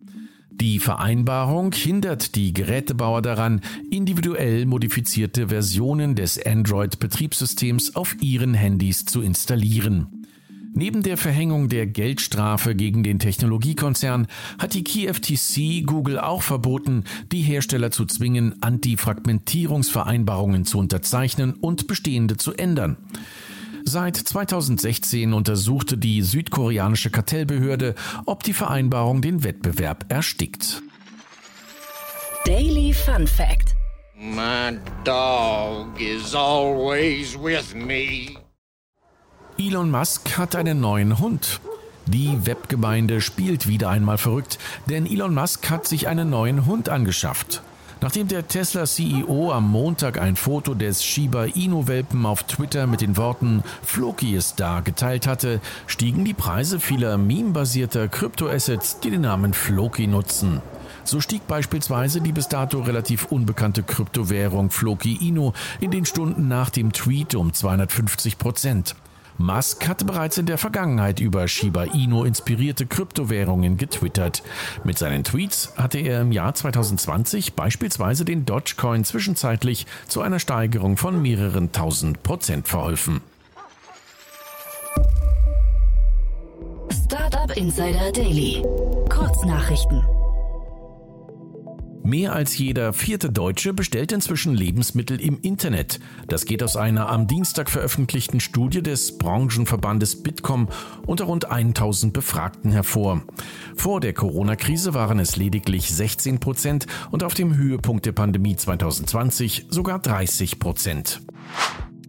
Die 0.62 0.80
Vereinbarung 0.80 1.72
hindert 1.72 2.36
die 2.36 2.52
Gerätebauer 2.52 3.22
daran, 3.22 3.62
individuell 3.90 4.66
modifizierte 4.66 5.48
Versionen 5.48 6.16
des 6.16 6.46
Android-Betriebssystems 6.46 7.96
auf 7.96 8.18
ihren 8.20 8.54
Handys 8.54 9.06
zu 9.06 9.22
installieren. 9.22 10.26
Neben 10.74 11.02
der 11.02 11.16
Verhängung 11.16 11.70
der 11.70 11.88
Geldstrafe 11.88 12.76
gegen 12.76 13.04
den 13.04 13.20
Technologiekonzern 13.20 14.28
hat 14.60 14.74
die 14.74 14.84
KFTC 14.84 15.86
Google 15.86 16.20
auch 16.20 16.42
verboten, 16.42 17.06
die 17.32 17.42
Hersteller 17.42 17.92
zu 17.92 18.06
zwingen, 18.06 18.62
Antifragmentierungsvereinbarungen 18.62 20.66
zu 20.66 20.78
unterzeichnen 20.78 21.54
und 21.54 21.88
bestehende 21.88 22.36
zu 22.36 22.54
ändern. 22.54 22.98
Seit 23.86 24.18
2016 24.18 25.34
untersuchte 25.34 25.98
die 25.98 26.22
südkoreanische 26.22 27.10
Kartellbehörde, 27.10 27.96
ob 28.26 28.44
die 28.44 28.54
Vereinbarung 28.54 29.22
den 29.22 29.44
Wettbewerb 29.44 30.06
erstickt. 30.10 30.82
Daily 32.46 32.94
Fun 32.94 33.28
Fact. 33.28 33.76
My 34.16 34.78
dog 35.04 36.00
is 36.00 36.36
always 36.36 37.36
with 37.36 37.74
me. 37.74 38.38
Elon 39.58 39.92
Musk 39.92 40.38
hat 40.38 40.56
einen 40.56 40.80
neuen 40.80 41.20
Hund. 41.20 41.60
Die 42.06 42.46
Webgemeinde 42.46 43.22
spielt 43.22 43.68
wieder 43.68 43.90
einmal 43.90 44.18
verrückt, 44.18 44.58
denn 44.90 45.06
Elon 45.06 45.34
Musk 45.34 45.70
hat 45.70 45.86
sich 45.88 46.08
einen 46.08 46.30
neuen 46.30 46.66
Hund 46.66 46.90
angeschafft. 46.90 47.62
Nachdem 48.02 48.30
der 48.30 48.48
Tesla-CEO 48.48 49.52
am 49.52 49.70
Montag 49.70 50.22
ein 50.22 50.38
Foto 50.38 50.74
des 50.74 51.04
Shiba 51.04 51.46
Inu-Welpen 51.46 52.26
auf 52.26 52.44
Twitter 52.44 52.88
mit 52.88 53.02
den 53.02 53.18
Worten 53.18 53.62
Floki 53.84 54.36
ist 54.36 54.62
da 54.62 54.80
geteilt 54.80 55.28
hatte, 55.28 55.60
stiegen 55.86 56.24
die 56.24 56.34
Preise 56.34 56.80
vieler 56.80 57.18
meme-basierter 57.18 58.08
Kryptoassets, 58.08 59.02
die 59.02 59.10
den 59.10 59.22
Namen 59.22 59.54
Floki 59.54 60.08
nutzen. 60.08 60.62
So 61.04 61.20
stieg 61.20 61.46
beispielsweise 61.48 62.22
die 62.22 62.32
bis 62.32 62.48
dato 62.48 62.80
relativ 62.80 63.26
unbekannte 63.26 63.84
Kryptowährung 63.84 64.70
Floki 64.70 65.28
Inu 65.28 65.52
in 65.82 65.92
den 65.92 66.06
Stunden 66.06 66.48
nach 66.48 66.70
dem 66.70 66.94
Tweet 66.94 67.36
um 67.36 67.52
250 67.52 68.38
Prozent. 68.38 68.96
Musk 69.40 69.88
hatte 69.88 70.04
bereits 70.04 70.38
in 70.38 70.46
der 70.46 70.58
Vergangenheit 70.58 71.22
über 71.22 71.48
Shiba 71.48 71.86
Inu 71.86 72.26
inspirierte 72.26 72.86
Kryptowährungen 72.86 73.78
getwittert. 73.78 74.44
Mit 74.84 74.98
seinen 74.98 75.24
Tweets 75.24 75.74
hatte 75.78 75.98
er 75.98 76.22
im 76.22 76.34
Jahr 76.34 76.54
2020 76.54 77.54
beispielsweise 77.54 78.26
den 78.26 78.46
Dogecoin 78.46 79.06
zwischenzeitlich 79.06 79.88
zu 80.10 80.22
einer 80.22 80.40
Steigerung 80.40 80.98
von 80.98 81.22
mehreren 81.22 81.72
tausend 81.72 82.22
Prozent 82.22 82.68
verholfen. 82.68 83.22
Startup 86.92 87.56
Insider 87.56 88.12
Daily. 88.12 88.62
Kurznachrichten. 89.10 90.19
Mehr 92.04 92.34
als 92.34 92.58
jeder 92.58 92.94
vierte 92.94 93.30
Deutsche 93.30 93.74
bestellt 93.74 94.12
inzwischen 94.12 94.54
Lebensmittel 94.54 95.20
im 95.22 95.40
Internet. 95.42 96.00
Das 96.28 96.46
geht 96.46 96.64
aus 96.64 96.76
einer 96.76 97.10
am 97.10 97.28
Dienstag 97.28 97.70
veröffentlichten 97.70 98.40
Studie 98.40 98.82
des 98.82 99.18
Branchenverbandes 99.18 100.24
Bitkom 100.24 100.70
unter 101.06 101.26
rund 101.26 101.52
1000 101.52 102.14
Befragten 102.14 102.72
hervor. 102.72 103.22
Vor 103.76 104.00
der 104.00 104.14
Corona-Krise 104.14 104.94
waren 104.94 105.20
es 105.20 105.36
lediglich 105.36 105.94
16 105.94 106.40
Prozent 106.40 106.88
und 107.12 107.24
auf 107.24 107.34
dem 107.34 107.56
Höhepunkt 107.56 108.06
der 108.06 108.14
Pandemie 108.14 108.56
2020 108.56 109.68
sogar 109.70 110.00
30 110.00 110.60
Prozent. 110.60 111.22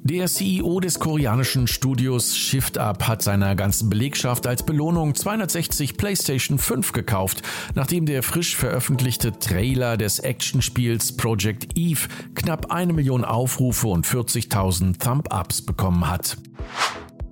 Der 0.02 0.26
CEO 0.26 0.80
des 0.80 0.98
koreanischen 0.98 1.66
Studios 1.66 2.34
Shift 2.34 2.78
Up 2.78 3.06
hat 3.06 3.20
seiner 3.22 3.54
ganzen 3.54 3.90
Belegschaft 3.90 4.46
als 4.46 4.64
Belohnung 4.64 5.14
260 5.14 5.98
PlayStation 5.98 6.58
5 6.58 6.92
gekauft, 6.92 7.42
nachdem 7.74 8.06
der 8.06 8.22
frisch 8.22 8.56
veröffentlichte 8.56 9.38
Trailer 9.38 9.98
des 9.98 10.18
Actionspiels 10.18 11.16
Project 11.18 11.76
Eve 11.76 12.08
knapp 12.34 12.72
eine 12.72 12.94
Million 12.94 13.26
Aufrufe 13.26 13.88
und 13.88 14.06
40.000 14.06 14.98
Thumb-Ups 14.98 15.62
bekommen 15.62 16.08
hat. 16.08 16.38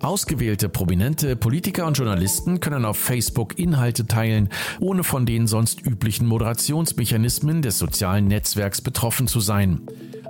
Ausgewählte 0.00 0.68
prominente 0.68 1.36
Politiker 1.36 1.86
und 1.86 1.96
Journalisten 1.96 2.60
können 2.60 2.84
auf 2.84 2.98
Facebook 2.98 3.58
Inhalte 3.58 4.06
teilen, 4.06 4.50
ohne 4.78 5.04
von 5.04 5.26
den 5.26 5.46
sonst 5.46 5.84
üblichen 5.84 6.26
Moderationsmechanismen 6.26 7.62
des 7.62 7.78
sozialen 7.78 8.28
Netzwerks 8.28 8.80
betroffen 8.80 9.26
zu 9.26 9.40
sein. 9.40 9.80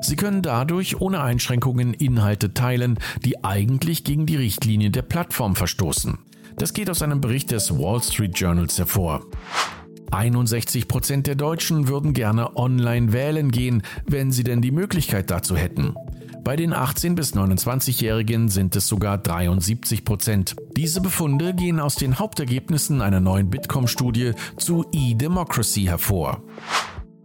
Sie 0.01 0.17
können 0.17 0.43
dadurch 0.43 1.01
ohne 1.01 1.21
Einschränkungen 1.21 1.95
Inhalte 1.95 2.55
teilen, 2.55 2.99
die 3.25 3.45
eigentlich 3.45 4.05
gegen 4.05 4.27
die 4.27 4.37
Richtlinien 4.37 4.93
der 4.93 5.03
Plattform 5.03 5.57
verstoßen. 5.57 6.19
Das 6.57 6.73
geht 6.73 6.91
aus 6.91 7.03
einem 7.03 7.21
Bericht 7.21 7.51
des 7.51 7.79
Wall 7.79 8.03
Street 8.03 8.39
Journals 8.39 8.79
hervor. 8.79 9.25
61 10.11 10.89
Prozent 10.89 11.27
der 11.27 11.35
Deutschen 11.35 11.89
würden 11.89 12.15
gerne 12.15 12.57
online 12.57 13.13
wählen 13.13 13.51
gehen, 13.51 13.83
wenn 14.07 14.33
sie 14.33 14.45
denn 14.45 14.63
die 14.63 14.71
Möglichkeit 14.71 15.31
dazu 15.31 15.57
hätten. 15.57 15.95
Bei 16.43 16.57
den 16.57 16.73
18- 16.73 17.15
bis 17.15 17.35
29-Jährigen 17.35 18.49
sind 18.49 18.75
es 18.75 18.89
sogar 18.89 19.19
73 19.19 20.05
Prozent. 20.05 20.57
Diese 20.77 21.03
Befunde 21.03 21.53
gehen 21.53 21.79
aus 21.79 21.97
den 21.97 22.19
Hauptergebnissen 22.19 23.03
einer 23.03 23.21
neuen 23.21 23.51
Bitkom-Studie 23.51 24.33
zu 24.57 24.87
E-Democracy 24.91 25.83
hervor. 25.85 26.43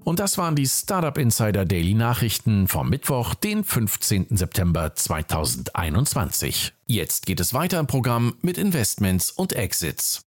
Und 0.04 0.20
das 0.20 0.38
waren 0.38 0.56
die 0.56 0.68
Startup 0.68 1.18
Insider 1.18 1.66
Daily 1.66 1.94
Nachrichten 1.94 2.68
vom 2.68 2.90
Mittwoch, 2.90 3.34
den 3.36 3.64
15. 3.64 4.28
September 4.32 4.94
2021. 4.94 6.74
Jetzt 6.86 7.26
geht 7.26 7.40
es 7.40 7.54
weiter 7.54 7.80
im 7.80 7.88
Programm 7.88 8.36
mit 8.42 8.58
Investments 8.58 9.32
und 9.32 9.54
Exits. 9.54 10.26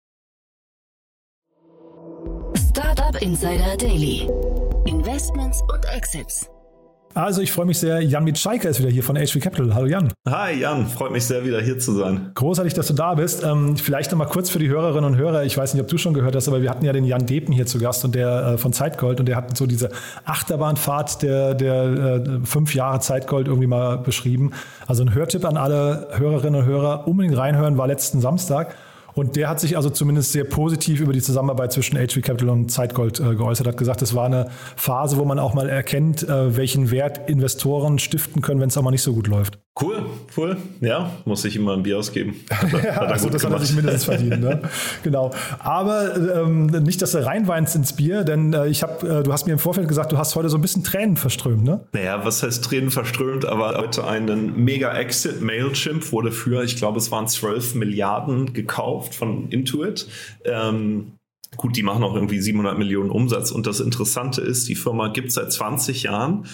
Startup 2.71 3.21
Insider 3.21 3.77
Daily. 3.77 4.29
Investments 4.87 5.61
und 5.73 5.85
Exits. 5.87 6.49
Also 7.15 7.43
ich 7.43 7.53
freue 7.53 7.67
mich 7.67 7.79
sehr, 7.79 8.01
Jan 8.01 8.25
Mitschaiker 8.25 8.69
ist 8.69 8.81
wieder 8.81 8.91
hier 8.91 9.05
von 9.05 9.15
HV 9.17 9.39
Capital. 9.41 9.73
Hallo 9.73 9.87
Jan. 9.87 10.13
Hi 10.29 10.53
Jan, 10.53 10.89
freut 10.89 11.13
mich 11.13 11.25
sehr 11.25 11.45
wieder 11.45 11.61
hier 11.61 11.79
zu 11.79 11.93
sein. 11.93 12.33
Großartig, 12.35 12.75
dass 12.75 12.89
du 12.89 12.93
da 12.93 13.15
bist. 13.15 13.45
Ähm, 13.45 13.77
vielleicht 13.77 14.11
nochmal 14.11 14.27
kurz 14.27 14.51
für 14.51 14.59
die 14.59 14.69
Hörerinnen 14.69 15.05
und 15.05 15.17
Hörer, 15.17 15.45
ich 15.45 15.57
weiß 15.57 15.75
nicht, 15.75 15.83
ob 15.83 15.87
du 15.87 15.97
schon 15.97 16.13
gehört 16.13 16.35
hast, 16.35 16.49
aber 16.49 16.61
wir 16.61 16.71
hatten 16.71 16.85
ja 16.85 16.93
den 16.93 17.05
Jan 17.05 17.25
Depen 17.25 17.55
hier 17.55 17.67
zu 17.67 17.79
Gast 17.79 18.05
und 18.05 18.17
der 18.17 18.55
äh, 18.55 18.59
von 18.59 18.73
Zeitgold 18.73 19.21
und 19.21 19.27
der 19.27 19.37
hat 19.37 19.57
so 19.57 19.67
diese 19.67 19.91
Achterbahnfahrt 20.25 21.23
der, 21.23 21.55
der 21.55 21.85
äh, 21.85 22.41
fünf 22.45 22.75
Jahre 22.75 22.99
Zeitgold 22.99 23.47
irgendwie 23.47 23.69
mal 23.69 23.97
beschrieben. 23.99 24.51
Also 24.89 25.05
ein 25.05 25.15
Hörtipp 25.15 25.45
an 25.45 25.57
alle 25.57 26.09
Hörerinnen 26.17 26.63
und 26.63 26.67
Hörer, 26.67 27.07
unbedingt 27.07 27.37
reinhören, 27.37 27.79
war 27.79 27.87
letzten 27.87 28.21
Samstag. 28.21 28.75
Und 29.15 29.37
der 29.37 29.49
hat 29.49 29.61
sich 29.61 29.77
also 29.77 29.91
zumindest 29.91 30.33
sehr 30.33 30.45
positiv 30.45 31.01
über 31.01 31.13
die 31.13 31.23
Zusammenarbeit 31.23 31.73
zwischen 31.73 31.97
HV 31.97 32.21
Capital 32.23 32.51
und 32.51 32.71
Zeitgold 32.71 33.21
äh, 33.21 33.35
geäußert, 33.35 33.67
hat 33.67 33.77
gesagt, 33.77 34.03
es 34.03 34.15
war 34.15 34.27
eine 34.27 34.51
Phase, 34.77 35.17
wo 35.17 35.25
man 35.25 35.39
auch 35.39 35.55
mal 35.55 35.69
erkennt, 35.69 36.23
äh, 36.23 36.57
welchen 36.57 36.91
Wert 36.91 37.29
Investoren 37.29 37.99
stiften 37.99 38.43
können, 38.43 38.61
wenn 38.61 38.69
es 38.69 38.77
auch 38.77 38.83
mal 38.83 38.91
nicht 38.91 39.03
so 39.03 39.15
gut 39.15 39.27
läuft. 39.27 39.59
Cool, 39.81 40.07
cool. 40.37 40.57
Ja, 40.81 41.11
muss 41.25 41.45
ich 41.45 41.57
ihm 41.57 41.63
mal 41.63 41.77
ein 41.77 41.83
Bier 41.83 41.99
ausgeben. 41.99 42.37
ja, 42.85 43.01
also 43.01 43.29
das 43.29 43.43
gemacht. 43.43 43.57
hat 43.57 43.63
er 43.63 43.67
sich 43.67 43.75
mindestens 43.75 44.05
verdient. 44.05 44.41
Ne? 44.41 44.63
genau. 45.03 45.33
Aber 45.59 46.15
ähm, 46.17 46.67
nicht, 46.67 47.03
dass 47.03 47.11
du 47.11 47.27
reinweinst 47.27 47.75
ins 47.75 47.93
Bier, 47.93 48.23
denn 48.23 48.53
äh, 48.53 48.69
ich 48.69 48.85
habe, 48.85 49.19
äh, 49.19 49.23
du 49.25 49.33
hast 49.33 49.47
mir 49.47 49.55
im 49.55 49.59
Vorfeld 49.59 49.89
gesagt, 49.89 50.13
du 50.13 50.19
hast 50.19 50.37
heute 50.37 50.49
so 50.49 50.59
ein 50.59 50.61
bisschen 50.61 50.85
Tränen 50.85 51.17
verströmt, 51.17 51.65
ne? 51.65 51.81
Naja, 51.93 52.25
was 52.25 52.45
heißt 52.45 52.65
Tränen 52.65 52.93
verströmt? 52.93 53.47
Aber 53.47 53.77
heute 53.77 54.07
einen 54.07 54.63
Mega-Exit. 54.63 55.43
Mailchimp 55.43 56.13
wurde 56.13 56.31
für, 56.31 56.63
ich 56.63 56.77
glaube, 56.77 56.99
es 56.99 57.11
waren 57.11 57.27
12 57.27 57.75
Milliarden 57.75 58.53
gekauft 58.53 59.04
von 59.13 59.49
Intuit. 59.51 60.07
Ähm, 60.45 61.13
gut, 61.57 61.77
die 61.77 61.83
machen 61.83 62.03
auch 62.03 62.15
irgendwie 62.15 62.41
700 62.41 62.79
Millionen 62.79 63.11
Umsatz. 63.11 63.51
Und 63.51 63.67
das 63.67 63.81
Interessante 63.81 64.41
ist, 64.41 64.69
die 64.69 64.75
Firma 64.75 65.09
gibt 65.09 65.29
es 65.29 65.35
seit 65.35 65.53
20 65.53 66.05
Jahren 66.05 66.47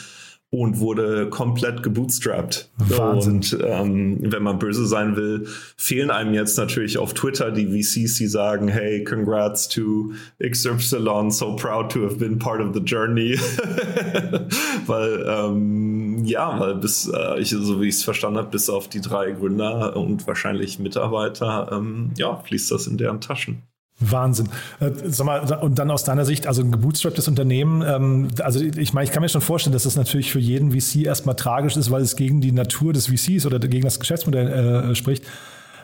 und 0.52 0.80
wurde 0.80 1.30
komplett 1.30 1.84
gebootstrapped. 1.84 2.70
Wahnsinn. 2.76 3.34
Und 3.34 3.58
ähm, 3.64 4.18
wenn 4.20 4.42
man 4.42 4.58
böse 4.58 4.84
sein 4.84 5.14
will, 5.14 5.46
fehlen 5.76 6.10
einem 6.10 6.34
jetzt 6.34 6.58
natürlich 6.58 6.98
auf 6.98 7.14
Twitter 7.14 7.52
die 7.52 7.66
VCs, 7.66 8.16
die 8.16 8.26
sagen, 8.26 8.66
hey, 8.66 9.04
congrats 9.04 9.68
to 9.68 10.12
XY, 10.42 11.30
so 11.30 11.54
proud 11.54 11.92
to 11.92 12.02
have 12.02 12.16
been 12.16 12.40
part 12.40 12.60
of 12.60 12.74
the 12.74 12.80
journey. 12.80 13.38
weil, 14.86 15.24
ähm, 15.24 16.09
ja, 16.24 16.58
weil 16.58 16.74
bis, 16.76 17.08
äh, 17.08 17.40
ich, 17.40 17.50
so 17.50 17.80
wie 17.80 17.88
ich 17.88 17.96
es 17.96 18.04
verstanden 18.04 18.38
habe, 18.38 18.48
bis 18.48 18.70
auf 18.70 18.88
die 18.88 19.00
drei 19.00 19.32
Gründer 19.32 19.96
und 19.96 20.26
wahrscheinlich 20.26 20.78
Mitarbeiter, 20.78 21.70
ähm, 21.72 22.12
ja, 22.16 22.36
fließt 22.36 22.70
das 22.70 22.86
in 22.86 22.98
deren 22.98 23.20
Taschen. 23.20 23.62
Wahnsinn. 24.00 24.48
Äh, 24.80 24.90
sag 25.06 25.26
mal, 25.26 25.58
und 25.58 25.78
dann 25.78 25.90
aus 25.90 26.04
deiner 26.04 26.24
Sicht, 26.24 26.46
also 26.46 26.62
ein 26.62 26.72
gebootstrapptes 26.72 27.28
Unternehmen, 27.28 27.82
ähm, 27.86 28.28
also 28.40 28.60
ich 28.60 28.92
meine, 28.92 29.04
ich 29.04 29.12
kann 29.12 29.22
mir 29.22 29.28
schon 29.28 29.42
vorstellen, 29.42 29.72
dass 29.72 29.84
das 29.84 29.96
natürlich 29.96 30.32
für 30.32 30.38
jeden 30.38 30.72
VC 30.72 31.04
erstmal 31.04 31.36
tragisch 31.36 31.76
ist, 31.76 31.90
weil 31.90 32.02
es 32.02 32.16
gegen 32.16 32.40
die 32.40 32.52
Natur 32.52 32.92
des 32.92 33.08
VCs 33.08 33.46
oder 33.46 33.58
gegen 33.58 33.84
das 33.84 34.00
Geschäftsmodell 34.00 34.48
äh, 34.90 34.94
spricht. 34.94 35.24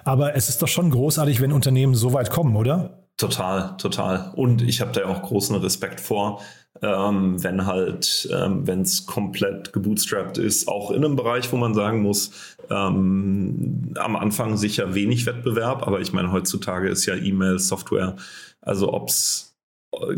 Aber 0.04 0.34
es 0.34 0.48
ist 0.48 0.62
doch 0.62 0.68
schon 0.68 0.90
großartig, 0.90 1.40
wenn 1.40 1.52
Unternehmen 1.52 1.94
so 1.94 2.12
weit 2.12 2.30
kommen, 2.30 2.56
oder? 2.56 3.02
Total, 3.16 3.76
total. 3.76 4.32
Und 4.34 4.62
ich 4.62 4.80
habe 4.80 4.92
da 4.92 5.06
auch 5.06 5.22
großen 5.22 5.56
Respekt 5.56 6.00
vor, 6.00 6.40
ähm, 6.82 7.42
wenn 7.42 7.66
halt, 7.66 8.28
ähm, 8.32 8.66
wenn 8.66 8.82
es 8.82 9.06
komplett 9.06 9.72
gebootstrapped 9.72 10.38
ist, 10.38 10.68
auch 10.68 10.90
in 10.90 11.04
einem 11.04 11.16
Bereich, 11.16 11.52
wo 11.52 11.56
man 11.56 11.74
sagen 11.74 12.02
muss, 12.02 12.56
ähm, 12.70 13.92
am 13.96 14.16
Anfang 14.16 14.56
sicher 14.56 14.94
wenig 14.94 15.26
Wettbewerb, 15.26 15.86
aber 15.86 16.00
ich 16.00 16.12
meine, 16.12 16.32
heutzutage 16.32 16.88
ist 16.88 17.06
ja 17.06 17.14
E-Mail, 17.14 17.58
Software, 17.58 18.16
also 18.60 18.92
ob 18.92 19.08
es 19.08 19.46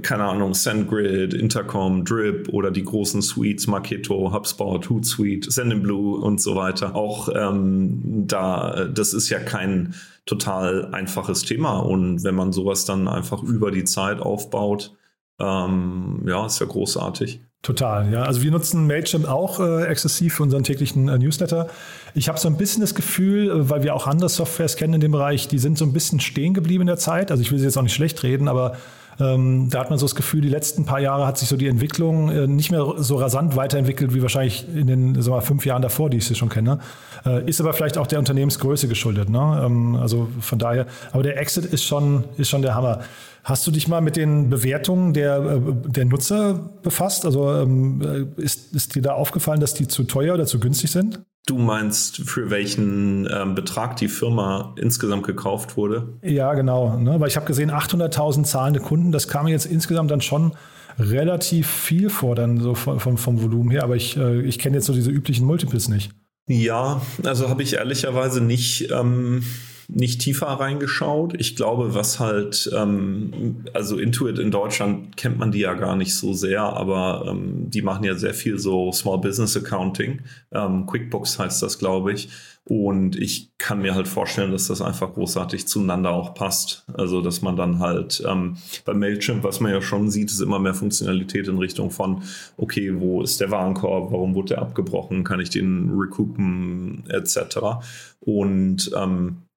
keine 0.02 0.24
Ahnung, 0.24 0.54
SendGrid, 0.54 1.34
Intercom, 1.34 2.04
Drip 2.04 2.48
oder 2.48 2.70
die 2.70 2.84
großen 2.84 3.22
Suites, 3.22 3.66
Marketo, 3.66 4.32
HubSpot, 4.32 4.88
Hootsuite, 4.88 5.50
Sendinblue 5.50 6.18
und 6.18 6.40
so 6.40 6.56
weiter. 6.56 6.96
Auch 6.96 7.28
ähm, 7.34 8.24
da, 8.26 8.86
das 8.86 9.14
ist 9.14 9.28
ja 9.28 9.38
kein 9.38 9.94
total 10.26 10.88
einfaches 10.92 11.42
Thema. 11.42 11.78
Und 11.78 12.24
wenn 12.24 12.34
man 12.34 12.52
sowas 12.52 12.84
dann 12.86 13.06
einfach 13.08 13.42
über 13.42 13.70
die 13.70 13.84
Zeit 13.84 14.20
aufbaut, 14.20 14.96
ähm, 15.40 16.24
ja, 16.26 16.46
ist 16.46 16.60
ja 16.60 16.66
großartig. 16.66 17.40
Total, 17.62 18.12
ja. 18.12 18.22
Also 18.22 18.42
wir 18.42 18.52
nutzen 18.52 18.86
Mailchimp 18.86 19.28
auch 19.28 19.58
äh, 19.58 19.86
exzessiv 19.86 20.34
für 20.34 20.44
unseren 20.44 20.62
täglichen 20.62 21.08
äh, 21.08 21.18
Newsletter. 21.18 21.68
Ich 22.14 22.28
habe 22.28 22.38
so 22.38 22.48
ein 22.48 22.56
bisschen 22.56 22.82
das 22.82 22.94
Gefühl, 22.94 23.50
äh, 23.50 23.68
weil 23.68 23.82
wir 23.82 23.94
auch 23.96 24.06
andere 24.06 24.28
Softwares 24.28 24.76
kennen 24.76 24.94
in 24.94 25.00
dem 25.00 25.12
Bereich, 25.12 25.48
die 25.48 25.58
sind 25.58 25.76
so 25.76 25.84
ein 25.84 25.92
bisschen 25.92 26.20
stehen 26.20 26.54
geblieben 26.54 26.82
in 26.82 26.86
der 26.86 26.98
Zeit. 26.98 27.32
Also 27.32 27.42
ich 27.42 27.50
will 27.50 27.58
sie 27.58 27.64
jetzt 27.64 27.76
auch 27.76 27.82
nicht 27.82 27.94
schlecht 27.94 28.22
reden, 28.22 28.46
aber 28.46 28.76
ähm, 29.20 29.68
da 29.70 29.80
hat 29.80 29.90
man 29.90 29.98
so 29.98 30.06
das 30.06 30.14
Gefühl, 30.14 30.40
die 30.40 30.48
letzten 30.48 30.84
paar 30.84 31.00
Jahre 31.00 31.26
hat 31.26 31.38
sich 31.38 31.48
so 31.48 31.56
die 31.56 31.66
Entwicklung 31.66 32.30
äh, 32.30 32.46
nicht 32.46 32.70
mehr 32.70 32.94
so 32.98 33.16
rasant 33.16 33.56
weiterentwickelt 33.56 34.14
wie 34.14 34.22
wahrscheinlich 34.22 34.66
in 34.72 34.86
den 34.86 35.20
sagen 35.20 35.36
wir, 35.36 35.42
fünf 35.42 35.66
Jahren 35.66 35.82
davor, 35.82 36.08
die 36.10 36.18
ich 36.18 36.26
sie 36.26 36.34
schon 36.34 36.48
kenne. 36.48 36.78
Äh, 37.26 37.48
ist 37.48 37.60
aber 37.60 37.72
vielleicht 37.72 37.98
auch 37.98 38.06
der 38.06 38.20
Unternehmensgröße 38.20 38.86
geschuldet. 38.86 39.28
Ne? 39.28 39.62
Ähm, 39.64 39.96
also 39.96 40.28
von 40.40 40.58
daher, 40.58 40.86
aber 41.12 41.22
der 41.22 41.38
Exit 41.38 41.64
ist 41.64 41.84
schon, 41.84 42.24
ist 42.36 42.48
schon 42.48 42.62
der 42.62 42.74
Hammer. 42.74 43.00
Hast 43.42 43.66
du 43.66 43.70
dich 43.70 43.88
mal 43.88 44.00
mit 44.00 44.16
den 44.16 44.50
Bewertungen 44.50 45.14
der, 45.14 45.38
äh, 45.38 45.60
der 45.86 46.04
Nutzer 46.04 46.70
befasst? 46.82 47.24
Also 47.24 47.52
ähm, 47.54 48.28
äh, 48.36 48.42
ist, 48.42 48.74
ist 48.74 48.94
dir 48.94 49.02
da 49.02 49.14
aufgefallen, 49.14 49.60
dass 49.60 49.74
die 49.74 49.88
zu 49.88 50.04
teuer 50.04 50.34
oder 50.34 50.46
zu 50.46 50.60
günstig 50.60 50.90
sind? 50.90 51.20
Du 51.48 51.56
meinst, 51.56 52.18
für 52.28 52.50
welchen 52.50 53.26
ähm, 53.32 53.54
Betrag 53.54 53.96
die 53.96 54.08
Firma 54.08 54.74
insgesamt 54.76 55.26
gekauft 55.26 55.78
wurde? 55.78 56.18
Ja, 56.20 56.52
genau. 56.52 56.98
Ne? 56.98 57.18
Weil 57.18 57.28
ich 57.28 57.36
habe 57.36 57.46
gesehen, 57.46 57.70
800.000 57.70 58.44
zahlende 58.44 58.80
Kunden, 58.80 59.12
das 59.12 59.28
kam 59.28 59.46
mir 59.46 59.52
jetzt 59.52 59.64
insgesamt 59.64 60.10
dann 60.10 60.20
schon 60.20 60.52
relativ 60.98 61.66
viel 61.66 62.10
vor, 62.10 62.34
dann 62.34 62.60
so 62.60 62.74
vom, 62.74 63.00
vom, 63.00 63.16
vom 63.16 63.42
Volumen 63.42 63.70
her. 63.70 63.82
Aber 63.82 63.96
ich, 63.96 64.18
äh, 64.18 64.42
ich 64.42 64.58
kenne 64.58 64.76
jetzt 64.76 64.84
so 64.84 64.92
diese 64.92 65.10
üblichen 65.10 65.46
Multiples 65.46 65.88
nicht. 65.88 66.10
Ja, 66.48 67.00
also 67.24 67.48
habe 67.48 67.62
ich 67.62 67.76
ehrlicherweise 67.76 68.42
nicht. 68.42 68.90
Ähm 68.90 69.42
nicht 69.88 70.20
tiefer 70.20 70.46
reingeschaut. 70.48 71.34
Ich 71.40 71.56
glaube, 71.56 71.94
was 71.94 72.20
halt, 72.20 72.70
ähm, 72.76 73.64
also 73.72 73.98
Intuit 73.98 74.38
in 74.38 74.50
Deutschland 74.50 75.16
kennt 75.16 75.38
man 75.38 75.50
die 75.50 75.60
ja 75.60 75.72
gar 75.72 75.96
nicht 75.96 76.14
so 76.14 76.34
sehr, 76.34 76.62
aber 76.62 77.24
ähm, 77.26 77.70
die 77.70 77.80
machen 77.80 78.04
ja 78.04 78.14
sehr 78.14 78.34
viel 78.34 78.58
so 78.58 78.92
Small 78.92 79.18
Business 79.18 79.56
Accounting. 79.56 80.20
Ähm, 80.52 80.84
QuickBooks 80.84 81.38
heißt 81.38 81.62
das, 81.62 81.78
glaube 81.78 82.12
ich. 82.12 82.28
Und 82.64 83.16
ich 83.16 83.56
kann 83.56 83.80
mir 83.80 83.94
halt 83.94 84.06
vorstellen, 84.06 84.52
dass 84.52 84.66
das 84.66 84.82
einfach 84.82 85.14
großartig 85.14 85.66
zueinander 85.66 86.10
auch 86.10 86.34
passt. 86.34 86.84
Also, 86.92 87.22
dass 87.22 87.40
man 87.40 87.56
dann 87.56 87.78
halt 87.78 88.22
ähm, 88.28 88.58
bei 88.84 88.92
Mailchimp, 88.92 89.42
was 89.42 89.60
man 89.60 89.72
ja 89.72 89.80
schon 89.80 90.10
sieht, 90.10 90.30
ist 90.30 90.42
immer 90.42 90.58
mehr 90.58 90.74
Funktionalität 90.74 91.48
in 91.48 91.56
Richtung 91.56 91.90
von, 91.90 92.22
okay, 92.58 92.92
wo 92.94 93.22
ist 93.22 93.40
der 93.40 93.50
Warenkorb, 93.50 94.12
warum 94.12 94.34
wurde 94.34 94.48
der 94.48 94.58
abgebrochen, 94.60 95.24
kann 95.24 95.40
ich 95.40 95.48
den 95.48 95.90
recoupen, 95.96 97.04
etc. 97.08 97.80
Und 98.20 98.90
ähm, 98.94 99.47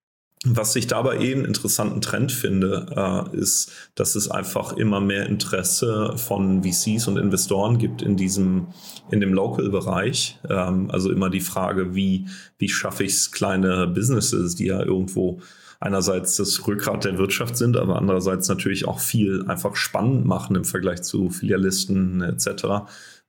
was 0.44 0.74
ich 0.74 0.88
dabei 0.88 1.18
eh 1.18 1.32
einen 1.34 1.44
interessanten 1.44 2.00
Trend 2.00 2.32
finde, 2.32 2.86
äh, 2.96 3.36
ist, 3.36 3.70
dass 3.94 4.16
es 4.16 4.28
einfach 4.28 4.72
immer 4.72 5.00
mehr 5.00 5.26
Interesse 5.26 6.14
von 6.16 6.64
VCs 6.64 7.06
und 7.06 7.16
Investoren 7.16 7.78
gibt 7.78 8.02
in 8.02 8.16
diesem, 8.16 8.68
in 9.10 9.20
dem 9.20 9.32
Local-Bereich. 9.32 10.40
Ähm, 10.48 10.90
also 10.90 11.12
immer 11.12 11.30
die 11.30 11.40
Frage, 11.40 11.94
wie, 11.94 12.26
wie 12.58 12.68
schaffe 12.68 13.04
ich 13.04 13.12
es, 13.12 13.30
kleine 13.30 13.86
Businesses, 13.86 14.56
die 14.56 14.66
ja 14.66 14.82
irgendwo 14.82 15.40
einerseits 15.78 16.36
das 16.36 16.66
Rückgrat 16.66 17.04
der 17.04 17.18
Wirtschaft 17.18 17.56
sind, 17.56 17.76
aber 17.76 17.96
andererseits 17.96 18.48
natürlich 18.48 18.86
auch 18.86 19.00
viel 19.00 19.44
einfach 19.46 19.76
spannend 19.76 20.24
machen 20.24 20.56
im 20.56 20.64
Vergleich 20.64 21.02
zu 21.02 21.30
Filialisten 21.30 22.20
etc., 22.22 22.88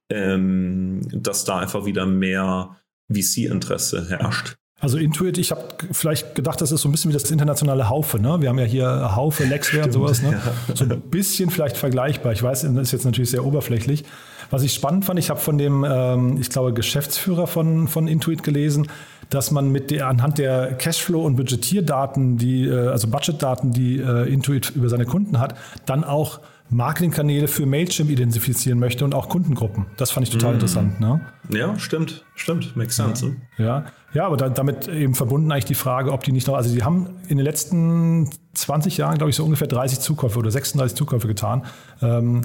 ähm, 0.10 1.02
dass 1.12 1.46
da 1.46 1.60
einfach 1.60 1.86
wieder 1.86 2.06
mehr 2.06 2.78
VC-Interesse 3.12 4.10
herrscht. 4.10 4.58
Also 4.84 4.98
Intuit, 4.98 5.38
ich 5.38 5.52
habe 5.52 5.64
vielleicht 5.94 6.36
gedacht, 6.36 6.60
das 6.60 6.74
ist 6.74 6.82
so 6.82 6.90
ein 6.90 6.92
bisschen 6.92 7.10
wie 7.10 7.14
das 7.14 7.32
internationale 7.32 7.88
Haufe. 7.88 8.20
Ne? 8.20 8.42
Wir 8.42 8.50
haben 8.50 8.60
ja 8.60 8.66
hier 8.66 9.16
Haufe, 9.16 9.46
Lexware 9.46 9.86
und 9.86 9.94
sowas. 9.94 10.22
Ne? 10.22 10.32
Ja. 10.68 10.76
So 10.76 10.84
ein 10.84 11.00
bisschen 11.00 11.50
vielleicht 11.50 11.78
vergleichbar. 11.78 12.34
Ich 12.34 12.44
weiß, 12.44 12.64
das 12.64 12.72
ist 12.74 12.92
jetzt 12.92 13.06
natürlich 13.06 13.30
sehr 13.30 13.46
oberflächlich. 13.46 14.04
Was 14.50 14.62
ich 14.62 14.74
spannend 14.74 15.06
fand, 15.06 15.20
ich 15.20 15.30
habe 15.30 15.40
von 15.40 15.58
dem, 15.58 15.86
ähm, 15.90 16.38
ich 16.38 16.50
glaube, 16.50 16.74
Geschäftsführer 16.74 17.48
von, 17.48 17.88
von 17.88 18.10
Intuit 18.10 18.44
gelesen, 18.44 18.88
dass 19.30 19.52
man 19.52 19.72
mit 19.72 19.90
der, 19.90 20.10
anhand 20.10 20.38
der 20.38 20.78
Cashflow- 20.78 21.24
und 21.24 21.38
Budgetierdaten, 21.38 22.38
die, 22.38 22.68
äh, 22.68 22.90
also 22.90 23.08
Budgetdaten, 23.08 23.72
die 23.72 24.00
äh, 24.00 24.30
Intuit 24.30 24.72
über 24.76 24.90
seine 24.90 25.06
Kunden 25.06 25.40
hat, 25.40 25.56
dann 25.86 26.04
auch 26.04 26.42
Marketingkanäle 26.70 27.48
für 27.48 27.66
Mailchimp 27.66 28.10
identifizieren 28.10 28.80
möchte 28.80 29.06
und 29.06 29.14
auch 29.14 29.30
Kundengruppen. 29.30 29.86
Das 29.98 30.12
fand 30.12 30.28
ich 30.28 30.34
total 30.34 30.52
mm. 30.52 30.56
interessant. 30.56 31.00
Ne? 31.00 31.22
Ja, 31.50 31.78
stimmt, 31.78 32.26
stimmt, 32.36 32.76
makes 32.76 32.96
sense. 32.96 33.36
Ja, 33.58 33.66
ja. 33.66 33.86
ja 34.14 34.26
aber 34.26 34.38
da, 34.38 34.50
damit 34.50 34.88
eben 34.88 35.14
verbunden 35.14 35.52
eigentlich 35.52 35.66
die 35.66 35.76
Frage, 35.76 36.12
ob 36.12 36.24
die 36.24 36.32
nicht 36.32 36.48
noch, 36.48 36.56
also 36.56 36.74
die 36.74 36.84
haben 36.84 37.10
in 37.28 37.38
den 37.38 37.46
letzten 37.46 38.30
20 38.54 38.98
Jahren, 38.98 39.18
glaube 39.18 39.30
ich, 39.30 39.36
so 39.36 39.44
ungefähr 39.44 39.68
30 39.68 40.00
Zukäufe 40.00 40.40
oder 40.40 40.52
36 40.52 40.98
Zukäufe 40.98 41.28
getan. 41.28 41.66
Ähm, 42.02 42.42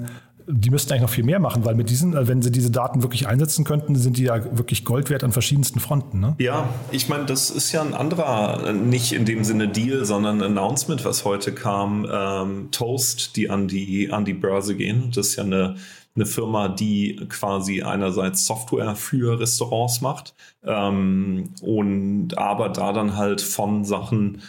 die 0.51 0.71
müssten 0.71 0.91
eigentlich 0.91 1.03
noch 1.03 1.09
viel 1.09 1.23
mehr 1.23 1.39
machen, 1.39 1.63
weil 1.63 1.75
mit 1.75 1.89
diesen, 1.89 2.15
äh, 2.15 2.27
wenn 2.27 2.41
sie 2.41 2.51
diese 2.51 2.71
Daten 2.71 3.03
wirklich 3.03 3.27
einsetzen 3.27 3.65
könnten, 3.65 3.95
sind 3.95 4.17
die 4.17 4.23
ja 4.23 4.57
wirklich 4.57 4.83
Gold 4.83 5.09
wert 5.09 5.23
an 5.23 5.31
verschiedensten 5.31 5.79
Fronten. 5.79 6.19
Ne? 6.19 6.35
Ja, 6.39 6.67
ich 6.91 7.07
meine, 7.07 7.25
das 7.25 7.49
ist 7.49 7.71
ja 7.71 7.81
ein 7.81 7.93
anderer, 7.93 8.73
nicht 8.73 9.13
in 9.13 9.25
dem 9.25 9.43
Sinne 9.43 9.67
Deal, 9.67 10.05
sondern 10.05 10.41
Announcement, 10.41 11.05
was 11.05 11.23
heute 11.23 11.53
kam. 11.53 12.07
Ähm, 12.11 12.69
Toast, 12.71 13.35
die 13.35 13.49
an 13.49 13.67
die, 13.67 14.11
an 14.11 14.25
die 14.25 14.33
Börse 14.33 14.75
gehen. 14.75 15.11
Das 15.13 15.27
ist 15.27 15.35
ja 15.35 15.43
eine, 15.43 15.75
eine 16.15 16.25
Firma, 16.25 16.67
die 16.67 17.27
quasi 17.29 17.83
einerseits 17.83 18.45
Software 18.45 18.95
für 18.95 19.39
Restaurants 19.39 20.01
macht 20.01 20.33
ähm, 20.63 21.51
und 21.61 22.37
aber 22.37 22.69
da 22.69 22.91
dann 22.91 23.15
halt 23.15 23.41
von 23.41 23.85
Sachen 23.85 24.41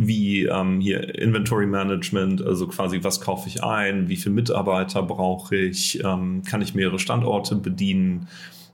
wie 0.00 0.44
ähm, 0.44 0.80
hier 0.80 1.18
Inventory 1.18 1.66
Management, 1.66 2.40
also 2.40 2.68
quasi 2.68 3.02
was 3.02 3.20
kaufe 3.20 3.48
ich 3.48 3.64
ein, 3.64 4.08
wie 4.08 4.16
viele 4.16 4.36
Mitarbeiter 4.36 5.02
brauche 5.02 5.56
ich, 5.56 6.02
ähm, 6.04 6.44
kann 6.48 6.62
ich 6.62 6.76
mehrere 6.76 7.00
Standorte 7.00 7.56
bedienen, 7.56 8.28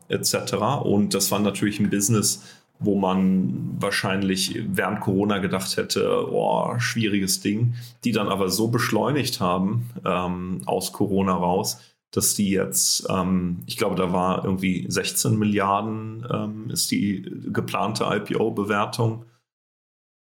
etc. 0.08 0.54
Und 0.82 1.14
das 1.14 1.30
war 1.30 1.38
natürlich 1.38 1.80
ein 1.80 1.88
Business, 1.88 2.44
wo 2.78 2.98
man 2.98 3.70
wahrscheinlich 3.78 4.60
während 4.68 5.00
Corona 5.00 5.38
gedacht 5.38 5.78
hätte, 5.78 6.30
oh, 6.30 6.78
schwieriges 6.78 7.40
Ding, 7.40 7.74
die 8.04 8.12
dann 8.12 8.28
aber 8.28 8.50
so 8.50 8.68
beschleunigt 8.68 9.40
haben 9.40 9.88
ähm, 10.04 10.60
aus 10.66 10.92
Corona 10.92 11.32
raus, 11.32 11.80
dass 12.10 12.34
die 12.34 12.50
jetzt, 12.50 13.06
ähm, 13.08 13.60
ich 13.64 13.78
glaube, 13.78 13.94
da 13.96 14.12
war 14.12 14.44
irgendwie 14.44 14.84
16 14.90 15.38
Milliarden 15.38 16.26
ähm, 16.30 16.68
ist 16.68 16.90
die 16.90 17.26
geplante 17.50 18.04
IPO-Bewertung. 18.04 19.24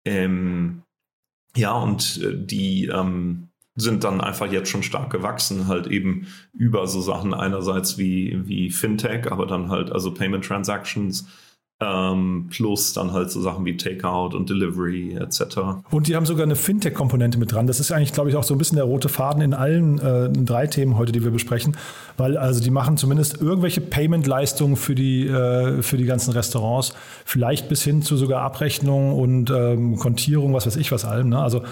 Ähm, 0.04 0.79
ja, 1.56 1.72
und 1.72 2.20
äh, 2.22 2.36
die 2.36 2.86
ähm, 2.86 3.48
sind 3.76 4.04
dann 4.04 4.20
einfach 4.20 4.50
jetzt 4.50 4.68
schon 4.68 4.82
stark 4.82 5.10
gewachsen, 5.10 5.66
halt 5.66 5.86
eben 5.86 6.26
über 6.52 6.86
so 6.86 7.00
Sachen 7.00 7.34
einerseits 7.34 7.98
wie, 7.98 8.40
wie 8.46 8.70
Fintech, 8.70 9.30
aber 9.30 9.46
dann 9.46 9.70
halt 9.70 9.90
also 9.90 10.12
Payment 10.12 10.44
Transactions, 10.44 11.26
ähm, 11.82 12.48
plus 12.50 12.92
dann 12.92 13.12
halt 13.12 13.30
so 13.30 13.40
Sachen 13.40 13.64
wie 13.64 13.76
Takeout 13.76 14.36
und 14.36 14.50
Delivery 14.50 15.14
etc. 15.14 15.58
Und 15.90 16.08
die 16.08 16.16
haben 16.16 16.26
sogar 16.26 16.44
eine 16.44 16.56
Fintech-Komponente 16.56 17.38
mit 17.38 17.52
dran. 17.52 17.66
Das 17.66 17.80
ist 17.80 17.90
eigentlich, 17.90 18.12
glaube 18.12 18.28
ich, 18.28 18.36
auch 18.36 18.42
so 18.42 18.54
ein 18.54 18.58
bisschen 18.58 18.76
der 18.76 18.84
rote 18.84 19.08
Faden 19.08 19.42
in 19.42 19.54
allen 19.54 19.98
äh, 19.98 20.30
drei 20.30 20.66
Themen 20.66 20.98
heute, 20.98 21.10
die 21.12 21.24
wir 21.24 21.30
besprechen, 21.30 21.76
weil 22.18 22.36
also 22.36 22.62
die 22.62 22.70
machen 22.70 22.98
zumindest 22.98 23.40
irgendwelche 23.40 23.80
Payment-Leistungen 23.80 24.76
für 24.76 24.94
die, 24.94 25.26
äh, 25.26 25.82
für 25.82 25.96
die 25.96 26.04
ganzen 26.04 26.32
Restaurants, 26.32 26.92
vielleicht 27.24 27.70
bis 27.70 27.82
hin 27.82 28.02
zu 28.02 28.18
sogar 28.18 28.42
Abrechnung 28.42 29.14
und 29.18 29.50
ähm, 29.50 29.96
Kontierung, 29.96 30.52
was 30.52 30.66
weiß 30.66 30.76
ich 30.76 30.92
was 30.92 31.06
allem. 31.06 31.30
Ne? 31.30 31.38
Also 31.38 31.62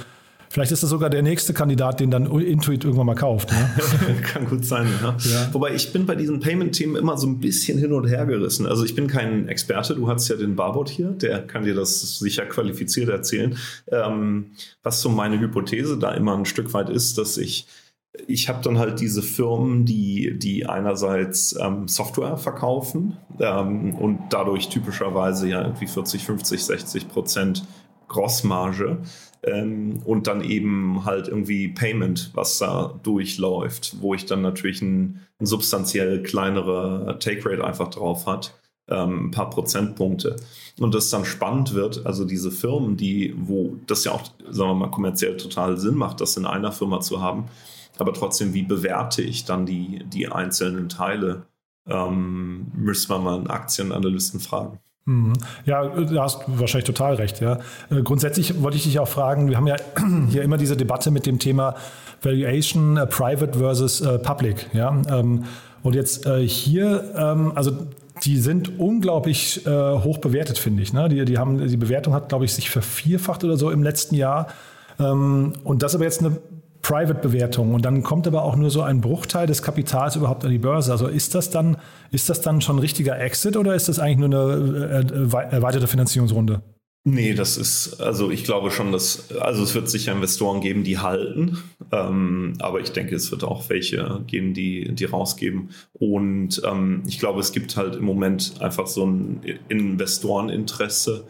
Vielleicht 0.51 0.73
ist 0.73 0.83
das 0.83 0.91
sogar 0.91 1.11
der 1.11 1.23
nächste 1.23 1.53
Kandidat, 1.53 2.01
den 2.01 2.11
dann 2.11 2.27
Intuit 2.41 2.85
irgendwann 2.85 3.07
mal 3.07 3.15
kauft. 3.15 3.51
Ne? 3.53 3.71
Kann 4.23 4.47
gut 4.47 4.65
sein. 4.65 4.89
Ja. 5.03 5.17
Ja. 5.19 5.49
Wobei 5.53 5.75
ich 5.75 5.93
bin 5.93 6.07
bei 6.07 6.15
diesen 6.15 6.41
Payment-Themen 6.41 6.97
immer 6.97 7.19
so 7.19 7.27
ein 7.27 7.39
bisschen 7.39 7.79
hin 7.79 7.93
und 7.93 8.07
her 8.07 8.27
gerissen. 8.27 8.67
Also 8.67 8.85
ich 8.85 8.95
bin 8.95 9.07
kein 9.09 9.49
Experte. 9.49 9.95
Du 9.95 10.09
hast 10.09 10.29
ja 10.29 10.37
den 10.37 10.57
Barbot 10.57 10.89
hier, 10.89 11.09
der 11.09 11.47
kann 11.47 11.65
dir 11.65 11.75
das 11.75 12.19
sicher 12.19 12.47
qualifiziert 12.47 13.09
erzählen. 13.09 13.57
Ähm, 13.91 14.53
was 14.83 15.01
so 15.03 15.09
meine 15.09 15.39
Hypothese 15.39 15.99
da 15.99 16.13
immer 16.13 16.37
ein 16.37 16.47
Stück 16.47 16.73
weit 16.73 16.89
ist, 16.89 17.19
dass 17.19 17.37
ich 17.37 17.67
ich 18.27 18.49
habe 18.49 18.63
dann 18.63 18.79
halt 18.79 19.01
diese 19.01 19.23
Firmen, 19.23 19.85
die, 19.85 20.39
die 20.39 20.67
einerseits 20.67 21.57
ähm, 21.61 21.87
Software 21.89 22.37
verkaufen 22.37 23.17
ähm, 23.39 23.95
und 23.95 24.19
dadurch 24.31 24.69
typischerweise 24.69 25.49
ja 25.49 25.63
irgendwie 25.63 25.87
40, 25.87 26.25
50, 26.25 26.65
60 26.65 27.09
Prozent 27.09 27.65
Grossmarge 28.09 28.99
ähm, 29.49 30.01
und 30.05 30.27
dann 30.27 30.43
eben 30.43 31.05
halt 31.05 31.29
irgendwie 31.29 31.69
Payment, 31.69 32.31
was 32.35 32.59
da 32.59 32.99
durchläuft, 33.03 33.97
wo 34.01 34.15
ich 34.15 34.27
dann 34.27 34.43
natürlich 34.43 34.83
ein, 34.83 35.21
ein 35.41 35.47
substanziell 35.47 36.23
kleinere 36.23 37.19
Take 37.21 37.49
Rate 37.49 37.65
einfach 37.65 37.89
drauf 37.89 38.27
hat, 38.27 38.55
ähm, 38.89 39.27
ein 39.27 39.31
paar 39.31 39.51
Prozentpunkte. 39.51 40.37
Und 40.79 40.95
das 40.95 41.11
dann 41.11 41.25
spannend 41.25 41.75
wird, 41.75 42.07
also 42.07 42.25
diese 42.25 42.51
Firmen, 42.51 42.97
die, 42.97 43.35
wo 43.37 43.77
das 43.87 44.05
ja 44.05 44.13
auch, 44.13 44.25
sagen 44.51 44.71
wir 44.71 44.75
mal, 44.75 44.91
kommerziell 44.91 45.37
total 45.37 45.77
Sinn 45.77 45.95
macht, 45.95 46.21
das 46.21 46.37
in 46.37 46.47
einer 46.47 46.73
Firma 46.73 47.01
zu 47.01 47.21
haben, 47.21 47.47
aber 47.99 48.13
trotzdem, 48.13 48.55
wie 48.55 48.63
bewerte 48.63 49.23
ich 49.23 49.45
dann 49.45 49.67
die, 49.67 50.05
die 50.07 50.29
einzelnen 50.29 50.89
Teile? 50.89 51.47
Ähm, 51.87 52.71
müsste 52.75 53.13
man 53.13 53.25
mal 53.25 53.35
einen 53.37 53.47
Aktienanalysten 53.49 54.41
fragen. 54.41 54.79
Mhm. 55.09 55.33
Ja, 55.65 55.87
du 55.87 56.21
hast 56.21 56.43
wahrscheinlich 56.47 56.87
total 56.87 57.15
recht. 57.15 57.41
Ja. 57.41 57.59
Äh, 57.91 58.03
grundsätzlich 58.03 58.63
wollte 58.63 58.77
ich 58.77 58.83
dich 58.83 58.99
auch 58.99 59.09
fragen, 59.09 59.49
wir 59.49 59.57
haben 59.57 59.67
ja 59.67 59.77
hier 60.29 60.43
immer 60.43 60.59
diese 60.59 60.77
Debatte 60.77 61.11
mit 61.11 61.25
dem 61.25 61.39
Thema 61.39 61.75
Valuation 62.23 62.99
uh, 62.99 63.07
Private 63.07 63.59
versus 63.59 64.03
uh, 64.03 64.19
Public. 64.19 64.67
Ja. 64.75 65.01
Ähm, 65.11 65.45
und 65.83 65.95
jetzt 65.95 66.29
hier, 66.29 67.05
ähm, 67.17 67.53
also 67.55 67.71
die 68.25 68.37
sind 68.37 68.81
unglaublich 68.81 69.63
hoch 69.65 70.19
bewertet, 70.19 70.59
finde 70.59 70.83
ich. 70.83 70.93
Ne? 70.93 71.09
Die, 71.09 71.25
die, 71.25 71.39
haben, 71.39 71.65
die 71.65 71.77
Bewertung 71.77 72.15
hat, 72.15 72.29
glaube 72.29 72.45
ich, 72.45 72.53
sich 72.53 72.69
vervierfacht 72.69 73.45
oder 73.45 73.57
so 73.57 73.71
im 73.71 73.85
letzten 73.85 74.17
Jahr. 74.17 74.49
Ähm, 74.99 75.53
und 75.63 75.85
das 75.85 75.95
aber 75.95 76.03
jetzt 76.03 76.21
eine 76.21 76.37
Private-Bewertung 76.89 77.75
und 77.75 77.85
dann 77.85 78.03
kommt 78.03 78.27
aber 78.27 78.45
auch 78.45 78.57
nur 78.57 78.71
so 78.71 78.81
ein 78.81 79.03
Bruchteil 79.03 79.47
des 79.47 79.63
Kapitals 79.63 80.17
überhaupt 80.17 80.43
an 80.47 80.51
die 80.51 80.59
Börse. 80.59 80.91
Also 80.91 81.07
ist 81.07 81.35
das 81.35 81.51
dann, 81.51 81.77
ist 82.11 82.31
das 82.31 82.41
dann 82.41 82.63
schon 82.63 82.77
ein 82.77 82.79
richtiger 82.79 83.21
Exit 83.21 83.59
oder 83.59 83.75
ist 83.75 83.91
das 83.91 83.99
eigentlich 83.99 84.27
nur 84.27 84.51
eine 84.51 85.31
äh, 85.31 85.55
erweiterte 85.55 85.87
Finanzierungsrunde? 85.87 86.63
Nee, 87.05 87.35
das 87.35 87.59
ist, 87.59 88.01
also 88.01 88.31
ich 88.31 88.45
glaube 88.45 88.71
schon, 88.71 88.91
dass, 88.91 89.31
also 89.39 89.63
es 89.63 89.75
wird 89.75 89.91
sicher 89.91 90.13
Investoren 90.13 90.63
geben, 90.63 90.83
die 90.83 90.99
halten, 90.99 91.59
ähm, 91.93 92.55
aber 92.59 92.81
ich 92.81 92.93
denke, 92.93 93.15
es 93.15 93.31
wird 93.31 93.45
auch 93.45 93.69
welche 93.69 94.23
geben, 94.27 94.55
die, 94.55 94.95
die 94.95 95.05
rausgeben. 95.05 95.69
Und 95.93 96.63
ähm, 96.65 97.03
ich 97.07 97.19
glaube, 97.19 97.41
es 97.41 97.53
gibt 97.53 97.77
halt 97.77 97.97
im 97.97 98.05
Moment 98.05 98.55
einfach 98.61 98.87
so 98.87 99.07
ein 99.07 99.43
Investoreninteresse, 99.69 101.25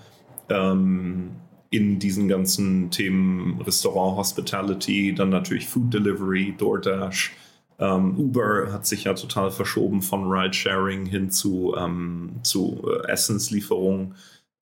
ähm, 0.51 1.31
in 1.71 1.99
diesen 1.99 2.29
ganzen 2.29 2.91
Themen 2.91 3.61
Restaurant, 3.61 4.17
Hospitality, 4.17 5.15
dann 5.15 5.29
natürlich 5.29 5.67
Food 5.69 5.93
Delivery, 5.93 6.55
DoorDash. 6.57 7.33
Ähm, 7.79 8.19
Uber 8.19 8.73
hat 8.73 8.87
sich 8.87 9.05
ja 9.05 9.15
total 9.15 9.51
verschoben 9.51 10.03
von 10.03 10.25
Ridesharing 10.25 11.07
hin 11.07 11.31
zu, 11.31 11.75
ähm, 11.79 12.41
zu 12.43 12.83
äh, 12.87 13.09
Essenslieferungen. 13.09 14.15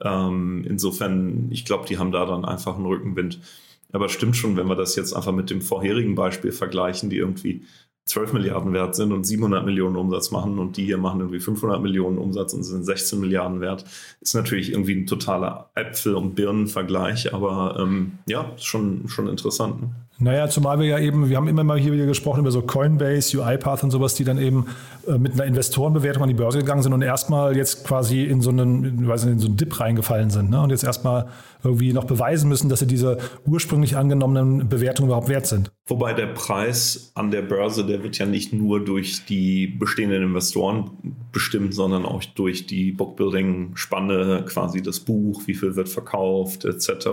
Ähm, 0.02 0.64
insofern, 0.68 1.48
ich 1.50 1.64
glaube, 1.64 1.86
die 1.86 1.98
haben 1.98 2.12
da 2.12 2.26
dann 2.26 2.44
einfach 2.44 2.76
einen 2.76 2.86
Rückenwind. 2.86 3.40
Aber 3.92 4.08
stimmt 4.08 4.36
schon, 4.36 4.56
wenn 4.56 4.66
wir 4.66 4.74
das 4.74 4.96
jetzt 4.96 5.14
einfach 5.14 5.32
mit 5.32 5.48
dem 5.48 5.62
vorherigen 5.62 6.16
Beispiel 6.16 6.52
vergleichen, 6.52 7.08
die 7.08 7.16
irgendwie 7.16 7.62
12 8.06 8.32
Milliarden 8.34 8.72
wert 8.72 8.94
sind 8.94 9.12
und 9.12 9.24
700 9.24 9.64
Millionen 9.64 9.96
Umsatz 9.96 10.30
machen 10.30 10.60
und 10.60 10.76
die 10.76 10.84
hier 10.84 10.96
machen 10.96 11.20
irgendwie 11.20 11.40
500 11.40 11.82
Millionen 11.82 12.18
Umsatz 12.18 12.54
und 12.54 12.62
sind 12.62 12.84
16 12.84 13.18
Milliarden 13.20 13.60
wert, 13.60 13.84
ist 14.20 14.34
natürlich 14.34 14.70
irgendwie 14.70 14.94
ein 14.94 15.06
totaler 15.06 15.70
Äpfel- 15.74 16.14
und 16.14 16.36
Birnenvergleich, 16.36 17.34
aber 17.34 17.76
ähm, 17.80 18.18
ja, 18.26 18.52
schon, 18.58 19.08
schon 19.08 19.28
interessant. 19.28 19.82
Ne? 19.82 19.90
Naja, 20.18 20.48
zumal 20.48 20.78
wir 20.78 20.86
ja 20.86 20.98
eben, 20.98 21.28
wir 21.28 21.36
haben 21.36 21.46
immer 21.46 21.62
mal 21.62 21.78
hier 21.78 21.92
wieder 21.92 22.06
gesprochen 22.06 22.40
über 22.40 22.50
so 22.50 22.62
Coinbase, 22.62 23.38
UiPath 23.38 23.84
und 23.84 23.90
sowas, 23.90 24.14
die 24.14 24.24
dann 24.24 24.38
eben 24.38 24.66
äh, 25.06 25.18
mit 25.18 25.34
einer 25.34 25.44
Investorenbewertung 25.44 26.22
an 26.22 26.28
die 26.30 26.34
Börse 26.34 26.58
gegangen 26.58 26.82
sind 26.82 26.94
und 26.94 27.02
erstmal 27.02 27.54
jetzt 27.54 27.84
quasi 27.84 28.24
in 28.24 28.40
so 28.40 28.48
einen, 28.48 29.06
weiß 29.06 29.24
nicht, 29.24 29.34
in 29.34 29.38
so 29.40 29.48
einen 29.48 29.58
Dip 29.58 29.78
reingefallen 29.78 30.30
sind 30.30 30.48
ne? 30.48 30.62
und 30.62 30.70
jetzt 30.70 30.84
erstmal 30.84 31.28
irgendwie 31.62 31.92
noch 31.92 32.04
beweisen 32.04 32.48
müssen, 32.48 32.70
dass 32.70 32.78
sie 32.78 32.86
diese 32.86 33.18
ursprünglich 33.44 33.96
angenommenen 33.96 34.70
Bewertungen 34.70 35.08
überhaupt 35.08 35.28
wert 35.28 35.46
sind. 35.46 35.70
Wobei 35.86 36.14
der 36.14 36.28
Preis 36.28 37.12
an 37.14 37.30
der 37.30 37.42
Börse, 37.42 37.84
der 37.84 38.02
wird 38.02 38.16
ja 38.16 38.24
nicht 38.24 38.54
nur 38.54 38.82
durch 38.82 39.26
die 39.26 39.66
bestehenden 39.66 40.22
Investoren 40.22 40.90
bestimmt, 41.30 41.74
sondern 41.74 42.06
auch 42.06 42.24
durch 42.24 42.66
die 42.66 42.92
Bookbuilding-Spanne, 42.92 44.44
quasi 44.46 44.80
das 44.80 45.00
Buch, 45.00 45.42
wie 45.46 45.54
viel 45.54 45.76
wird 45.76 45.90
verkauft, 45.90 46.64
etc. 46.64 47.08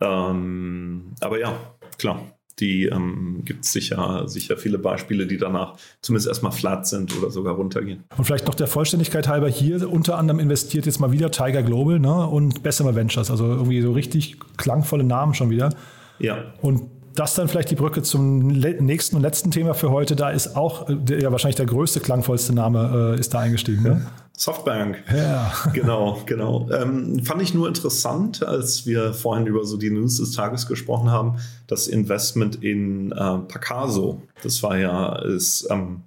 Ähm, 0.00 1.12
aber 1.20 1.38
ja, 1.38 1.56
klar, 1.98 2.22
die 2.60 2.86
ähm, 2.86 3.42
gibt 3.44 3.64
es 3.64 3.72
sicher, 3.72 4.28
sicher 4.28 4.56
viele 4.56 4.78
Beispiele, 4.78 5.26
die 5.26 5.38
danach 5.38 5.76
zumindest 6.02 6.28
erstmal 6.28 6.52
flat 6.52 6.86
sind 6.86 7.16
oder 7.18 7.30
sogar 7.30 7.54
runtergehen. 7.54 8.04
Und 8.16 8.24
vielleicht 8.24 8.46
noch 8.46 8.54
der 8.54 8.68
Vollständigkeit 8.68 9.26
halber 9.26 9.48
hier 9.48 9.90
unter 9.90 10.18
anderem 10.18 10.38
investiert 10.38 10.86
jetzt 10.86 11.00
mal 11.00 11.10
wieder 11.10 11.30
Tiger 11.30 11.62
Global 11.62 11.98
ne, 11.98 12.26
und 12.26 12.62
Bessemer 12.62 12.94
Ventures, 12.94 13.30
also 13.30 13.46
irgendwie 13.46 13.80
so 13.82 13.92
richtig 13.92 14.38
klangvolle 14.56 15.04
Namen 15.04 15.34
schon 15.34 15.50
wieder. 15.50 15.74
Ja. 16.20 16.54
Und 16.62 16.82
das 17.14 17.34
dann 17.34 17.48
vielleicht 17.48 17.70
die 17.70 17.76
Brücke 17.76 18.02
zum 18.02 18.48
nächsten 18.48 19.16
und 19.16 19.22
letzten 19.22 19.50
Thema 19.50 19.74
für 19.74 19.90
heute. 19.90 20.16
Da 20.16 20.30
ist 20.30 20.56
auch 20.56 20.86
der, 20.88 21.20
ja 21.20 21.30
wahrscheinlich 21.30 21.56
der 21.56 21.66
größte, 21.66 22.00
klangvollste 22.00 22.52
Name 22.52 23.14
äh, 23.16 23.20
ist 23.20 23.34
da 23.34 23.40
eingestiegen. 23.40 23.82
Ne? 23.82 24.06
Softbank. 24.36 25.02
Ja. 25.14 25.52
Genau, 25.72 26.20
genau. 26.26 26.68
Ähm, 26.70 27.24
fand 27.24 27.42
ich 27.42 27.54
nur 27.54 27.68
interessant, 27.68 28.42
als 28.42 28.84
wir 28.86 29.14
vorhin 29.14 29.46
über 29.46 29.64
so 29.64 29.76
die 29.76 29.90
News 29.90 30.18
des 30.18 30.32
Tages 30.32 30.66
gesprochen 30.66 31.10
haben, 31.10 31.38
das 31.66 31.86
Investment 31.86 32.62
in 32.62 33.12
äh, 33.12 33.38
Pacaso. 33.38 34.22
Das 34.42 34.62
war 34.62 34.78
ja, 34.78 35.16
ist, 35.20 35.66
ähm, 35.70 36.02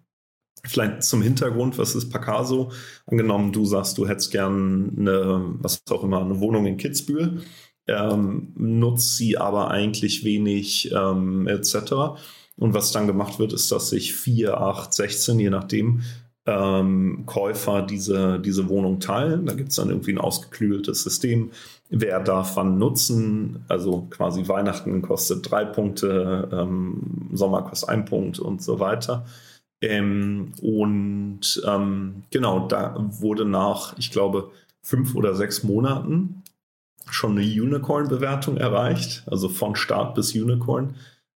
Vielleicht 0.66 1.04
zum 1.04 1.22
Hintergrund, 1.22 1.78
was 1.78 1.96
ist 1.96 2.10
Pacaso? 2.10 2.72
Angenommen, 3.06 3.54
du 3.54 3.64
sagst, 3.64 3.98
du 3.98 4.06
hättest 4.06 4.32
gern 4.32 4.98
eine, 4.98 5.56
was 5.60 5.82
auch 5.90 6.04
immer, 6.04 6.20
eine 6.20 6.42
Wohnung 6.42 6.66
in 6.66 6.76
Kitzbühel 6.76 7.42
ähm, 7.88 8.54
nutzt 8.56 9.18
sie 9.18 9.38
aber 9.38 9.72
eigentlich 9.72 10.24
wenig 10.24 10.92
ähm, 10.92 11.48
etc. 11.48 11.76
Und 12.58 12.74
was 12.74 12.92
dann 12.92 13.08
gemacht 13.08 13.40
wird, 13.40 13.54
ist, 13.54 13.72
dass 13.72 13.90
sich 13.90 14.14
4, 14.14 14.60
8, 14.60 14.94
16, 14.94 15.40
je 15.40 15.50
nachdem, 15.50 16.02
ähm, 16.48 17.24
Käufer 17.26 17.82
diese, 17.82 18.40
diese 18.40 18.70
Wohnung 18.70 19.00
teilen. 19.00 19.46
Da 19.46 19.54
gibt 19.54 19.70
es 19.70 19.76
dann 19.76 19.90
irgendwie 19.90 20.14
ein 20.14 20.18
ausgeklügeltes 20.18 21.04
System. 21.04 21.52
Wer 21.90 22.22
darf 22.22 22.56
wann 22.56 22.78
nutzen? 22.78 23.64
Also 23.68 24.08
quasi 24.10 24.48
Weihnachten 24.48 25.02
kostet 25.02 25.52
drei 25.52 25.66
Punkte, 25.66 26.50
ähm, 26.52 27.30
Sommer 27.34 27.64
kostet 27.64 27.90
ein 27.90 28.06
Punkt 28.06 28.40
und 28.40 28.62
so 28.62 28.80
weiter. 28.80 29.26
Ähm, 29.82 30.54
und 30.62 31.62
ähm, 31.68 32.24
genau, 32.32 32.68
da 32.68 32.96
wurde 32.98 33.46
nach, 33.46 33.98
ich 33.98 34.12
glaube, 34.12 34.50
fünf 34.82 35.16
oder 35.16 35.36
sechs 35.36 35.64
Monaten 35.64 36.44
schon 37.10 37.38
eine 37.38 37.42
Unicorn-Bewertung 37.42 38.58
erreicht, 38.58 39.24
also 39.28 39.50
von 39.50 39.76
Start 39.76 40.16
bis 40.16 40.34
Unicorn. 40.34 40.96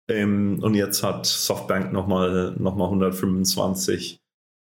Ähm, 0.07 0.59
und 0.61 0.75
jetzt 0.75 1.03
hat 1.03 1.25
Softbank 1.25 1.91
nochmal 1.93 2.55
noch 2.59 2.75
mal 2.75 2.85
125 2.85 4.19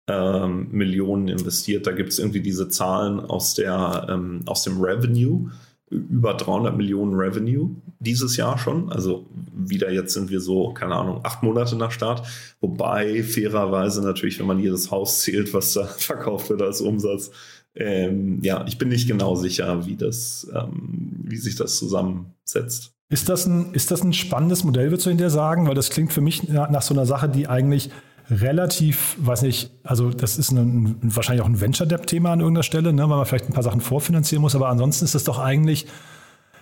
ähm, 0.06 0.68
Millionen 0.70 1.28
investiert. 1.28 1.86
Da 1.86 1.92
gibt 1.92 2.10
es 2.10 2.18
irgendwie 2.18 2.40
diese 2.40 2.68
Zahlen 2.68 3.20
aus, 3.20 3.54
der, 3.54 4.06
ähm, 4.10 4.42
aus 4.46 4.64
dem 4.64 4.80
Revenue, 4.80 5.50
über 5.90 6.34
300 6.34 6.76
Millionen 6.76 7.14
Revenue 7.14 7.70
dieses 8.00 8.36
Jahr 8.36 8.58
schon. 8.58 8.90
Also 8.90 9.26
wieder 9.54 9.90
jetzt 9.92 10.14
sind 10.14 10.30
wir 10.30 10.40
so, 10.40 10.72
keine 10.72 10.96
Ahnung, 10.96 11.20
acht 11.22 11.42
Monate 11.42 11.76
nach 11.76 11.90
Start. 11.90 12.26
Wobei 12.60 13.22
fairerweise 13.22 14.02
natürlich, 14.02 14.38
wenn 14.38 14.46
man 14.46 14.58
jedes 14.58 14.90
Haus 14.90 15.20
zählt, 15.20 15.54
was 15.54 15.72
da 15.74 15.84
verkauft 15.98 16.50
wird 16.50 16.62
als 16.62 16.80
Umsatz, 16.80 17.30
ähm, 17.76 18.40
ja, 18.42 18.64
ich 18.68 18.78
bin 18.78 18.88
nicht 18.88 19.08
genau 19.08 19.34
sicher, 19.34 19.86
wie, 19.86 19.96
das, 19.96 20.48
ähm, 20.54 21.24
wie 21.24 21.36
sich 21.36 21.56
das 21.56 21.76
zusammensetzt. 21.76 22.92
Ist 23.10 23.28
das, 23.28 23.46
ein, 23.46 23.74
ist 23.74 23.90
das 23.90 24.02
ein 24.02 24.12
spannendes 24.12 24.64
Modell, 24.64 24.90
würdest 24.90 25.06
du 25.06 25.10
hinterher 25.10 25.30
sagen? 25.30 25.66
Weil 25.66 25.74
das 25.74 25.90
klingt 25.90 26.12
für 26.12 26.20
mich 26.20 26.48
nach, 26.48 26.70
nach 26.70 26.82
so 26.82 26.94
einer 26.94 27.06
Sache, 27.06 27.28
die 27.28 27.48
eigentlich 27.48 27.90
relativ, 28.30 29.16
weiß 29.18 29.42
nicht, 29.42 29.70
also 29.82 30.10
das 30.10 30.38
ist 30.38 30.50
ein, 30.50 30.96
wahrscheinlich 31.02 31.42
auch 31.42 31.48
ein 31.48 31.60
Venture-Debt-Thema 31.60 32.32
an 32.32 32.40
irgendeiner 32.40 32.62
Stelle, 32.62 32.92
ne, 32.92 33.02
weil 33.02 33.16
man 33.16 33.26
vielleicht 33.26 33.48
ein 33.48 33.52
paar 33.52 33.62
Sachen 33.62 33.80
vorfinanzieren 33.80 34.40
muss, 34.40 34.54
aber 34.54 34.68
ansonsten 34.68 35.04
ist 35.04 35.14
das 35.14 35.24
doch 35.24 35.38
eigentlich, 35.38 35.86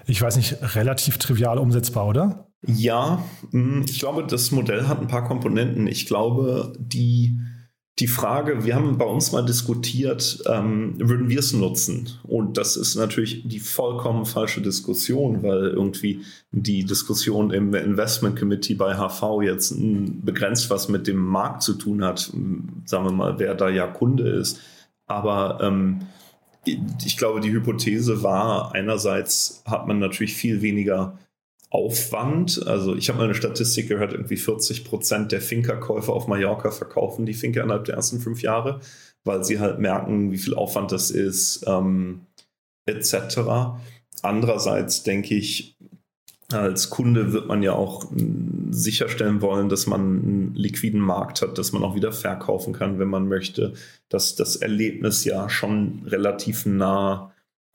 ich 0.07 0.20
weiß 0.20 0.37
nicht, 0.37 0.57
relativ 0.75 1.18
trivial 1.18 1.59
umsetzbar, 1.59 2.07
oder? 2.07 2.48
Ja, 2.66 3.22
mm, 3.51 3.83
ich 3.87 3.98
glaube, 3.98 4.25
das 4.25 4.51
Modell 4.51 4.87
hat 4.87 5.01
ein 5.01 5.09
paar 5.09 5.25
Komponenten. 5.25 5.87
Ich 5.87 6.07
glaube, 6.07 6.72
die 6.79 7.38
die 8.03 8.09
Frage, 8.09 8.65
wir 8.65 8.75
haben 8.75 8.99
bei 8.99 9.05
uns 9.05 9.31
mal 9.31 9.45
diskutiert, 9.45 10.43
ähm, 10.49 10.95
würden 10.99 11.29
wir 11.29 11.38
es 11.38 11.53
nutzen? 11.53 12.11
Und 12.25 12.59
das 12.59 12.77
ist 12.77 12.97
natürlich 12.97 13.47
die 13.47 13.61
vollkommen 13.61 14.27
falsche 14.27 14.61
Diskussion, 14.61 15.45
weil 15.45 15.69
irgendwie 15.69 16.23
die 16.51 16.85
Diskussion 16.85 17.53
im 17.53 17.73
Investment 17.73 18.37
Committee 18.37 18.75
bei 18.75 18.97
HV 18.97 19.43
jetzt 19.43 19.77
begrenzt 19.79 20.69
was 20.69 20.88
mit 20.88 21.07
dem 21.07 21.25
Markt 21.25 21.62
zu 21.62 21.75
tun 21.75 22.05
hat, 22.05 22.33
sagen 22.87 23.05
wir 23.05 23.12
mal, 23.12 23.38
wer 23.38 23.55
da 23.55 23.69
ja 23.69 23.87
Kunde 23.87 24.29
ist. 24.31 24.59
Aber 25.07 25.61
ähm, 25.62 26.01
ich 26.65 27.17
glaube, 27.17 27.38
die 27.38 27.53
Hypothese 27.53 28.25
war, 28.25 28.75
einerseits 28.75 29.62
hat 29.65 29.87
man 29.87 30.01
natürlich 30.01 30.35
viel 30.35 30.61
weniger 30.61 31.17
Aufwand. 31.72 32.66
Also 32.66 32.94
ich 32.94 33.08
habe 33.08 33.18
mal 33.18 33.24
eine 33.24 33.35
Statistik 33.35 33.88
gehört, 33.88 34.12
irgendwie 34.12 34.37
40 34.37 34.85
Prozent 34.85 35.32
der 35.32 35.40
Finca-Käufer 35.40 36.12
auf 36.12 36.28
Mallorca 36.28 36.70
verkaufen 36.70 37.24
die 37.24 37.32
Finca 37.32 37.62
innerhalb 37.62 37.87
der 37.87 37.94
ersten 37.94 38.20
fünf 38.20 38.42
Jahre, 38.42 38.80
weil 39.24 39.42
sie 39.42 39.58
halt 39.58 39.78
merken, 39.78 40.32
wie 40.32 40.38
viel 40.38 40.54
Aufwand 40.54 40.92
das 40.92 41.11
ist, 41.11 41.64
ähm, 41.66 42.26
etc. 42.85 43.40
Andererseits 44.20 45.02
denke 45.02 45.35
ich, 45.35 45.78
als 46.52 46.90
Kunde 46.90 47.32
wird 47.32 47.48
man 47.48 47.62
ja 47.62 47.72
auch 47.72 48.11
hm, 48.11 48.68
sicherstellen 48.70 49.40
wollen, 49.40 49.70
dass 49.70 49.87
man 49.87 50.00
einen 50.00 50.54
liquiden 50.54 51.00
Markt 51.00 51.40
hat, 51.40 51.56
dass 51.56 51.72
man 51.72 51.82
auch 51.82 51.94
wieder 51.94 52.12
verkaufen 52.12 52.74
kann, 52.74 52.98
wenn 52.98 53.08
man 53.08 53.28
möchte, 53.28 53.72
dass 54.11 54.35
das 54.35 54.56
Erlebnis 54.56 55.24
ja 55.24 55.48
schon 55.48 56.02
relativ 56.06 56.66
nah 56.66 57.32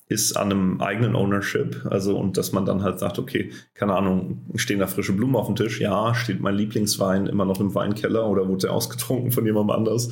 ist 0.10 0.38
an 0.38 0.52
einem 0.52 0.82
eigenen 0.82 1.16
Ownership. 1.16 1.86
Also, 1.90 2.18
und 2.18 2.38
dass 2.38 2.54
man 2.54 2.66
dann 2.66 2.82
halt 2.82 3.00
sagt, 3.00 3.20
okay, 3.20 3.52
keine 3.74 3.96
Ahnung, 3.96 4.46
stehen 4.56 4.80
da 4.80 4.88
frische 4.88 5.14
Blumen 5.14 5.36
auf 5.36 5.48
dem 5.48 5.56
Tisch? 5.56 5.82
Ja, 5.82 6.16
steht 6.16 6.40
mein 6.40 6.56
Lieblingswein 6.56 7.28
immer 7.28 7.46
noch 7.46 7.60
im 7.60 7.76
Weinkeller 7.76 8.28
oder 8.28 8.48
wurde 8.48 8.68
er 8.68 8.74
ausgetrunken 8.74 9.32
von 9.32 9.46
jemandem 9.46 9.76
anders? 9.76 10.10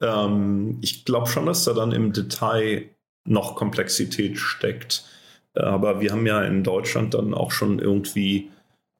Ähm, 0.00 0.78
ich 0.82 1.04
glaube 1.04 1.28
schon, 1.28 1.46
dass 1.46 1.64
da 1.64 1.72
dann 1.72 1.92
im 1.92 2.12
Detail 2.12 2.90
noch 3.24 3.54
Komplexität 3.54 4.38
steckt. 4.38 5.04
Aber 5.54 6.00
wir 6.00 6.12
haben 6.12 6.26
ja 6.26 6.42
in 6.42 6.64
Deutschland 6.64 7.14
dann 7.14 7.32
auch 7.32 7.50
schon 7.50 7.78
irgendwie 7.78 8.50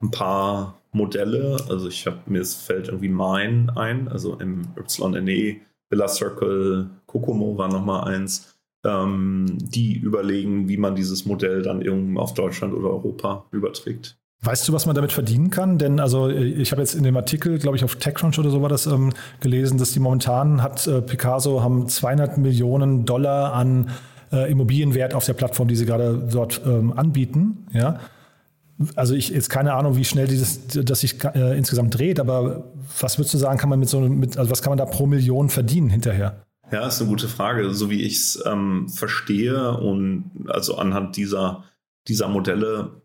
ein 0.00 0.10
paar 0.10 0.80
Modelle. 0.92 1.58
Also 1.68 1.88
ich 1.88 2.06
habe 2.06 2.18
mir 2.26 2.40
es 2.40 2.54
fällt 2.54 2.88
irgendwie 2.88 3.08
mein 3.08 3.70
ein, 3.70 4.08
also 4.08 4.36
im 4.36 4.68
YNE, 4.76 5.60
Villa 5.90 6.08
Circle, 6.08 6.90
Kokomo 7.06 7.58
war 7.58 7.68
nochmal 7.68 8.12
eins 8.12 8.55
ähm, 8.86 9.58
die 9.60 9.94
überlegen, 9.94 10.68
wie 10.68 10.76
man 10.76 10.94
dieses 10.94 11.26
Modell 11.26 11.62
dann 11.62 11.82
irgendwann 11.82 12.22
auf 12.22 12.34
Deutschland 12.34 12.74
oder 12.74 12.90
Europa 12.90 13.46
überträgt. 13.50 14.16
Weißt 14.42 14.68
du, 14.68 14.72
was 14.72 14.86
man 14.86 14.94
damit 14.94 15.12
verdienen 15.12 15.50
kann? 15.50 15.78
Denn 15.78 15.98
also 15.98 16.28
ich 16.28 16.70
habe 16.70 16.82
jetzt 16.82 16.94
in 16.94 17.02
dem 17.02 17.16
Artikel, 17.16 17.58
glaube 17.58 17.76
ich, 17.76 17.84
auf 17.84 17.96
TechCrunch 17.96 18.38
oder 18.38 18.50
so 18.50 18.62
war 18.62 18.68
das 18.68 18.86
ähm, 18.86 19.12
gelesen, 19.40 19.78
dass 19.78 19.92
die 19.92 20.00
momentan 20.00 20.62
hat 20.62 20.86
äh, 20.86 21.00
Picasso 21.00 21.62
haben 21.62 21.88
200 21.88 22.38
Millionen 22.38 23.06
Dollar 23.06 23.54
an 23.54 23.90
äh, 24.32 24.50
Immobilienwert 24.50 25.14
auf 25.14 25.24
der 25.24 25.32
Plattform, 25.32 25.68
die 25.68 25.76
sie 25.76 25.86
gerade 25.86 26.28
dort 26.30 26.60
ähm, 26.66 26.92
anbieten. 26.92 27.66
Ja, 27.72 27.98
also 28.94 29.14
ich 29.14 29.30
jetzt 29.30 29.48
keine 29.48 29.72
Ahnung, 29.72 29.96
wie 29.96 30.04
schnell 30.04 30.28
dieses, 30.28 30.66
das 30.68 31.00
sich 31.00 31.24
äh, 31.24 31.56
insgesamt 31.56 31.98
dreht, 31.98 32.20
aber 32.20 32.64
was 33.00 33.18
würdest 33.18 33.34
du 33.34 33.38
sagen, 33.38 33.58
kann 33.58 33.70
man 33.70 33.78
mit 33.80 33.88
so 33.88 34.00
mit, 34.00 34.36
also 34.36 34.50
was 34.50 34.62
kann 34.62 34.70
man 34.70 34.78
da 34.78 34.84
pro 34.84 35.06
Million 35.06 35.48
verdienen 35.48 35.88
hinterher? 35.88 36.45
Ja, 36.72 36.86
ist 36.86 37.00
eine 37.00 37.08
gute 37.08 37.28
Frage. 37.28 37.72
So 37.72 37.90
wie 37.90 38.02
ich 38.02 38.16
es 38.16 38.42
ähm, 38.44 38.88
verstehe 38.88 39.76
und 39.76 40.30
also 40.48 40.76
anhand 40.76 41.16
dieser, 41.16 41.64
dieser 42.08 42.28
Modelle, 42.28 43.02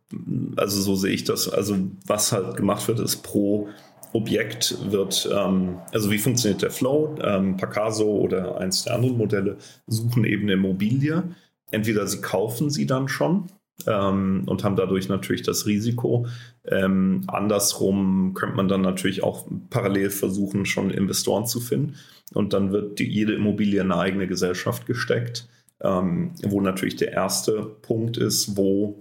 also 0.55 0.81
so 0.81 0.95
sehe 0.95 1.13
ich 1.13 1.23
das, 1.23 1.47
also 1.47 1.77
was 2.05 2.31
halt 2.31 2.57
gemacht 2.57 2.87
wird, 2.87 2.99
ist 2.99 3.17
pro 3.17 3.69
Objekt 4.13 4.91
wird, 4.91 5.29
ähm, 5.31 5.79
also 5.93 6.11
wie 6.11 6.17
funktioniert 6.17 6.61
der 6.61 6.71
Flow? 6.71 7.15
Ähm, 7.21 7.55
Picasso 7.55 8.09
oder 8.09 8.57
eins 8.57 8.83
der 8.83 8.95
anderen 8.95 9.17
Modelle 9.17 9.57
suchen 9.87 10.25
eben 10.25 10.43
eine 10.43 10.53
Immobilie. 10.53 11.23
Entweder 11.69 12.05
sie 12.07 12.19
kaufen 12.19 12.69
sie 12.69 12.85
dann 12.85 13.07
schon 13.07 13.47
ähm, 13.87 14.43
und 14.45 14.63
haben 14.63 14.75
dadurch 14.75 15.09
natürlich 15.09 15.41
das 15.41 15.65
Risiko. 15.65 16.27
Ähm, 16.65 17.23
andersrum 17.27 18.33
könnte 18.33 18.55
man 18.55 18.67
dann 18.67 18.81
natürlich 18.81 19.23
auch 19.23 19.47
parallel 19.69 20.09
versuchen, 20.09 20.65
schon 20.65 20.89
Investoren 20.89 21.45
zu 21.45 21.59
finden. 21.59 21.95
Und 22.33 22.53
dann 22.53 22.71
wird 22.71 22.99
die, 22.99 23.09
jede 23.09 23.33
Immobilie 23.33 23.81
in 23.81 23.91
eine 23.91 24.01
eigene 24.01 24.27
Gesellschaft 24.27 24.85
gesteckt, 24.85 25.47
ähm, 25.81 26.31
wo 26.43 26.61
natürlich 26.61 26.95
der 26.95 27.11
erste 27.11 27.63
Punkt 27.81 28.17
ist, 28.17 28.55
wo 28.57 28.97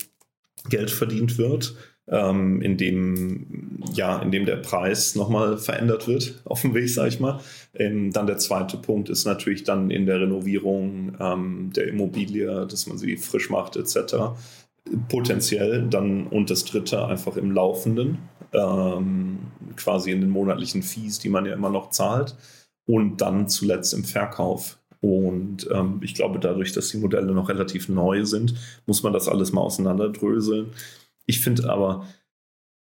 Geld 0.68 0.90
verdient 0.90 1.38
wird, 1.38 1.74
ähm, 2.10 2.60
in, 2.60 2.76
dem, 2.76 3.78
ja, 3.92 4.20
in 4.20 4.30
dem 4.30 4.44
der 4.44 4.56
Preis 4.56 5.14
nochmal 5.14 5.58
verändert 5.58 6.08
wird, 6.08 6.40
auf 6.44 6.62
dem 6.62 6.74
Weg, 6.74 6.88
sage 6.88 7.08
ich 7.08 7.20
mal. 7.20 7.40
Ähm, 7.74 8.12
dann 8.12 8.26
der 8.26 8.38
zweite 8.38 8.76
Punkt 8.76 9.08
ist 9.08 9.24
natürlich 9.24 9.64
dann 9.64 9.90
in 9.90 10.06
der 10.06 10.20
Renovierung 10.20 11.16
ähm, 11.20 11.70
der 11.74 11.88
Immobilie, 11.88 12.66
dass 12.66 12.86
man 12.86 12.98
sie 12.98 13.16
frisch 13.16 13.48
macht 13.48 13.76
etc. 13.76 14.34
Potenziell 15.08 15.86
dann 15.88 16.26
und 16.26 16.50
das 16.50 16.64
dritte 16.64 17.06
einfach 17.06 17.36
im 17.36 17.52
Laufenden, 17.52 18.18
ähm, 18.52 19.38
quasi 19.76 20.10
in 20.10 20.20
den 20.20 20.30
monatlichen 20.30 20.82
Fees, 20.82 21.18
die 21.18 21.28
man 21.28 21.46
ja 21.46 21.52
immer 21.54 21.70
noch 21.70 21.90
zahlt 21.90 22.36
und 22.86 23.20
dann 23.20 23.48
zuletzt 23.48 23.94
im 23.94 24.04
Verkauf. 24.04 24.78
Und 25.00 25.68
ähm, 25.72 26.00
ich 26.02 26.14
glaube, 26.14 26.38
dadurch, 26.38 26.72
dass 26.72 26.88
die 26.88 26.98
Modelle 26.98 27.32
noch 27.32 27.48
relativ 27.48 27.88
neu 27.88 28.24
sind, 28.24 28.54
muss 28.86 29.02
man 29.02 29.12
das 29.12 29.28
alles 29.28 29.52
mal 29.52 29.62
auseinanderdröseln. 29.62 30.72
Ich 31.26 31.40
finde 31.40 31.70
aber, 31.70 32.06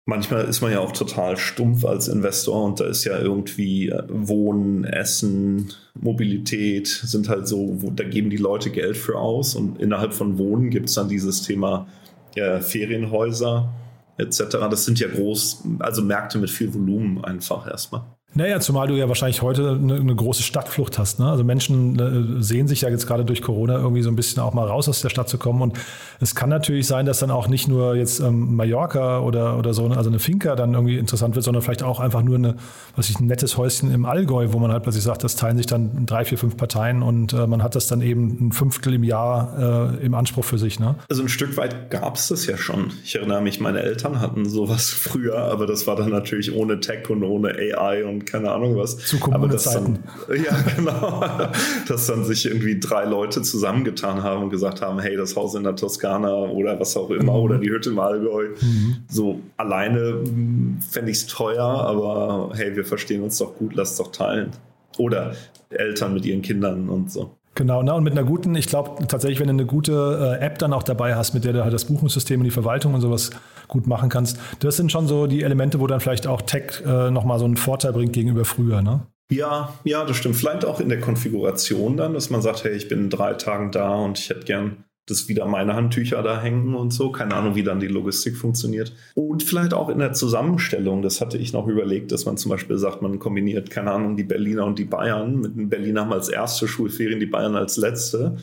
manchmal 0.09 0.45
ist 0.45 0.61
man 0.61 0.71
ja 0.71 0.79
auch 0.79 0.91
total 0.91 1.37
stumpf 1.37 1.85
als 1.85 2.07
Investor 2.07 2.65
und 2.65 2.79
da 2.79 2.85
ist 2.85 3.05
ja 3.05 3.17
irgendwie 3.19 3.89
äh, 3.89 4.03
Wohnen, 4.09 4.83
Essen, 4.83 5.71
Mobilität 5.93 6.87
sind 6.87 7.29
halt 7.29 7.47
so, 7.47 7.81
wo, 7.81 7.91
da 7.91 8.03
geben 8.03 8.29
die 8.29 8.37
Leute 8.37 8.71
Geld 8.71 8.97
für 8.97 9.17
aus 9.17 9.55
und 9.55 9.79
innerhalb 9.79 10.13
von 10.13 10.37
Wohnen 10.37 10.71
gibt 10.71 10.89
es 10.89 10.95
dann 10.95 11.07
dieses 11.07 11.43
Thema 11.43 11.87
äh, 12.35 12.59
Ferienhäuser 12.59 13.71
etc. 14.17 14.41
Das 14.69 14.83
sind 14.83 14.99
ja 14.99 15.07
groß, 15.07 15.63
also 15.79 16.01
Märkte 16.01 16.39
mit 16.39 16.49
viel 16.49 16.73
Volumen 16.73 17.23
einfach 17.23 17.67
erstmal. 17.67 18.01
Naja, 18.35 18.59
zumal 18.59 18.87
du 18.87 18.93
ja 18.93 19.07
wahrscheinlich 19.07 19.41
heute 19.41 19.71
eine, 19.71 19.95
eine 19.95 20.15
große 20.15 20.43
Stadtflucht 20.43 20.99
hast. 20.99 21.19
Ne? 21.19 21.27
Also 21.27 21.43
Menschen 21.43 21.99
äh, 22.39 22.43
sehen 22.43 22.67
sich 22.67 22.81
ja 22.81 22.89
jetzt 22.89 23.07
gerade 23.07 23.25
durch 23.25 23.41
Corona 23.41 23.77
irgendwie 23.77 24.03
so 24.03 24.09
ein 24.09 24.15
bisschen 24.15 24.43
auch 24.43 24.53
mal 24.53 24.67
raus 24.67 24.87
aus 24.87 25.01
der 25.01 25.09
Stadt 25.09 25.27
zu 25.27 25.39
kommen. 25.39 25.63
Und 25.63 25.79
es 26.19 26.35
kann 26.35 26.47
natürlich 26.47 26.85
sein, 26.85 27.07
dass 27.07 27.19
dann 27.19 27.31
auch 27.31 27.47
nicht 27.47 27.67
nur 27.67 27.95
jetzt 27.95 28.19
ähm, 28.19 28.55
Mallorca 28.55 29.19
oder, 29.21 29.57
oder 29.57 29.73
so, 29.73 29.87
also 29.87 30.09
eine 30.11 30.19
Finca 30.19 30.55
dann 30.55 30.75
irgendwie 30.75 30.97
interessant 30.99 31.33
wird, 31.33 31.43
sondern 31.43 31.63
vielleicht 31.63 31.81
auch 31.81 31.99
einfach 31.99 32.21
nur 32.21 32.35
eine, 32.35 32.55
was 32.95 33.09
ich, 33.09 33.19
ein 33.19 33.25
nettes 33.25 33.57
Häuschen 33.57 33.91
im 33.91 34.05
Allgäu, 34.05 34.49
wo 34.51 34.59
man 34.59 34.71
halt 34.71 34.83
plötzlich 34.83 35.03
sagt, 35.03 35.23
das 35.23 35.35
teilen 35.35 35.57
sich 35.57 35.65
dann 35.65 36.05
drei, 36.05 36.23
vier, 36.23 36.37
fünf 36.37 36.55
Parteien 36.55 37.01
und 37.01 37.33
äh, 37.33 37.47
man 37.47 37.63
hat 37.63 37.75
das 37.75 37.87
dann 37.87 38.01
eben 38.01 38.47
ein 38.47 38.51
Fünftel 38.51 38.93
im 38.93 39.03
Jahr 39.03 39.95
äh, 39.99 40.05
im 40.05 40.13
Anspruch 40.13 40.45
für 40.45 40.59
sich. 40.59 40.79
Ne? 40.79 40.95
Also 41.09 41.23
ein 41.23 41.29
Stück 41.29 41.57
weit 41.57 41.89
gab 41.89 42.15
es 42.15 42.27
das 42.27 42.45
ja 42.45 42.57
schon. 42.57 42.93
Ich 43.03 43.15
erinnere 43.15 43.41
mich, 43.41 43.59
meine 43.59 43.81
Eltern 43.81 44.21
hatten 44.21 44.47
sowas 44.47 44.89
früher, 44.89 45.39
aber 45.39 45.65
das 45.65 45.87
war 45.87 45.95
dann 45.95 46.11
natürlich 46.11 46.53
ohne 46.53 46.79
Tech 46.79 47.09
und 47.09 47.23
ohne 47.23 47.55
AI 47.55 48.05
und 48.05 48.18
keine 48.25 48.51
Ahnung 48.51 48.75
was. 48.77 48.97
Zu 48.97 49.19
Kommunezeiten. 49.19 49.99
Ja, 50.29 50.55
genau. 50.75 51.23
dass 51.87 52.07
dann 52.07 52.23
sich 52.23 52.45
irgendwie 52.45 52.79
drei 52.79 53.05
Leute 53.05 53.41
zusammengetan 53.41 54.23
haben 54.23 54.43
und 54.43 54.49
gesagt 54.49 54.81
haben, 54.81 54.99
hey, 54.99 55.15
das 55.15 55.35
Haus 55.35 55.55
in 55.55 55.63
der 55.63 55.75
Toskana 55.75 56.33
oder 56.33 56.79
was 56.79 56.95
auch 56.95 57.09
immer 57.09 57.33
mhm. 57.33 57.39
oder 57.39 57.57
die 57.57 57.69
Hütte 57.69 57.89
im 57.89 57.99
Allgäu. 57.99 58.49
Mhm. 58.61 58.97
So 59.07 59.39
alleine 59.57 60.21
hm, 60.23 60.79
fände 60.87 61.11
ich 61.11 61.17
es 61.17 61.27
teuer, 61.27 61.65
aber 61.65 62.51
hey, 62.53 62.75
wir 62.75 62.85
verstehen 62.85 63.23
uns 63.23 63.37
doch 63.37 63.55
gut, 63.55 63.73
lass 63.75 63.97
doch 63.97 64.11
teilen. 64.11 64.51
Oder 64.97 65.35
Eltern 65.69 66.13
mit 66.13 66.25
ihren 66.25 66.41
Kindern 66.41 66.89
und 66.89 67.11
so. 67.11 67.31
Genau, 67.59 67.83
ne? 67.83 67.93
und 67.93 68.05
mit 68.05 68.13
einer 68.13 68.23
guten, 68.23 68.55
ich 68.55 68.67
glaube 68.67 69.05
tatsächlich, 69.05 69.41
wenn 69.41 69.47
du 69.47 69.53
eine 69.53 69.65
gute 69.65 70.37
äh, 70.39 70.45
App 70.45 70.59
dann 70.59 70.71
auch 70.71 70.81
dabei 70.81 71.15
hast, 71.15 71.33
mit 71.33 71.43
der 71.43 71.51
du 71.51 71.61
halt 71.61 71.73
das 71.73 71.83
Buchungssystem 71.83 72.39
und 72.39 72.45
die 72.45 72.51
Verwaltung 72.51 72.93
und 72.93 73.01
sowas 73.01 73.31
gut 73.67 73.85
machen 73.85 74.07
kannst, 74.07 74.39
das 74.61 74.77
sind 74.77 74.93
schon 74.93 75.07
so 75.07 75.27
die 75.27 75.43
Elemente, 75.43 75.81
wo 75.81 75.85
dann 75.85 75.99
vielleicht 75.99 76.25
auch 76.25 76.41
Tech 76.41 76.81
äh, 76.85 77.11
nochmal 77.11 77.37
so 77.37 77.43
einen 77.43 77.57
Vorteil 77.57 77.91
bringt 77.91 78.13
gegenüber 78.13 78.45
früher, 78.45 78.81
ne? 78.81 79.01
Ja, 79.29 79.73
ja, 79.83 80.05
das 80.05 80.15
stimmt. 80.15 80.37
Vielleicht 80.37 80.63
auch 80.63 80.79
in 80.79 80.87
der 80.87 81.01
Konfiguration 81.01 81.97
dann, 81.97 82.13
dass 82.13 82.29
man 82.29 82.41
sagt, 82.41 82.63
hey, 82.63 82.71
ich 82.71 82.87
bin 82.87 82.99
in 82.99 83.09
drei 83.09 83.33
Tagen 83.33 83.73
da 83.73 83.93
und 83.93 84.17
ich 84.17 84.29
hätte 84.29 84.45
gern 84.45 84.85
dass 85.09 85.27
wieder 85.27 85.45
meine 85.45 85.75
Handtücher 85.75 86.21
da 86.23 86.41
hängen 86.41 86.75
und 86.75 86.91
so. 86.91 87.11
Keine 87.11 87.35
Ahnung, 87.35 87.55
wie 87.55 87.63
dann 87.63 87.79
die 87.79 87.87
Logistik 87.87 88.35
funktioniert. 88.35 88.93
Und 89.15 89.43
vielleicht 89.43 89.73
auch 89.73 89.89
in 89.89 89.99
der 89.99 90.13
Zusammenstellung, 90.13 91.01
das 91.01 91.21
hatte 91.21 91.37
ich 91.37 91.53
noch 91.53 91.67
überlegt, 91.67 92.11
dass 92.11 92.25
man 92.25 92.37
zum 92.37 92.49
Beispiel 92.49 92.77
sagt, 92.77 93.01
man 93.01 93.19
kombiniert, 93.19 93.69
keine 93.69 93.91
Ahnung, 93.91 94.15
die 94.15 94.23
Berliner 94.23 94.65
und 94.65 94.79
die 94.79 94.85
Bayern. 94.85 95.39
Mit 95.39 95.55
den 95.55 95.69
Berliner 95.69 96.01
haben 96.01 96.13
als 96.13 96.29
erste 96.29 96.67
Schulferien, 96.67 97.19
die 97.19 97.25
Bayern 97.25 97.55
als 97.55 97.77
letzte. 97.77 98.37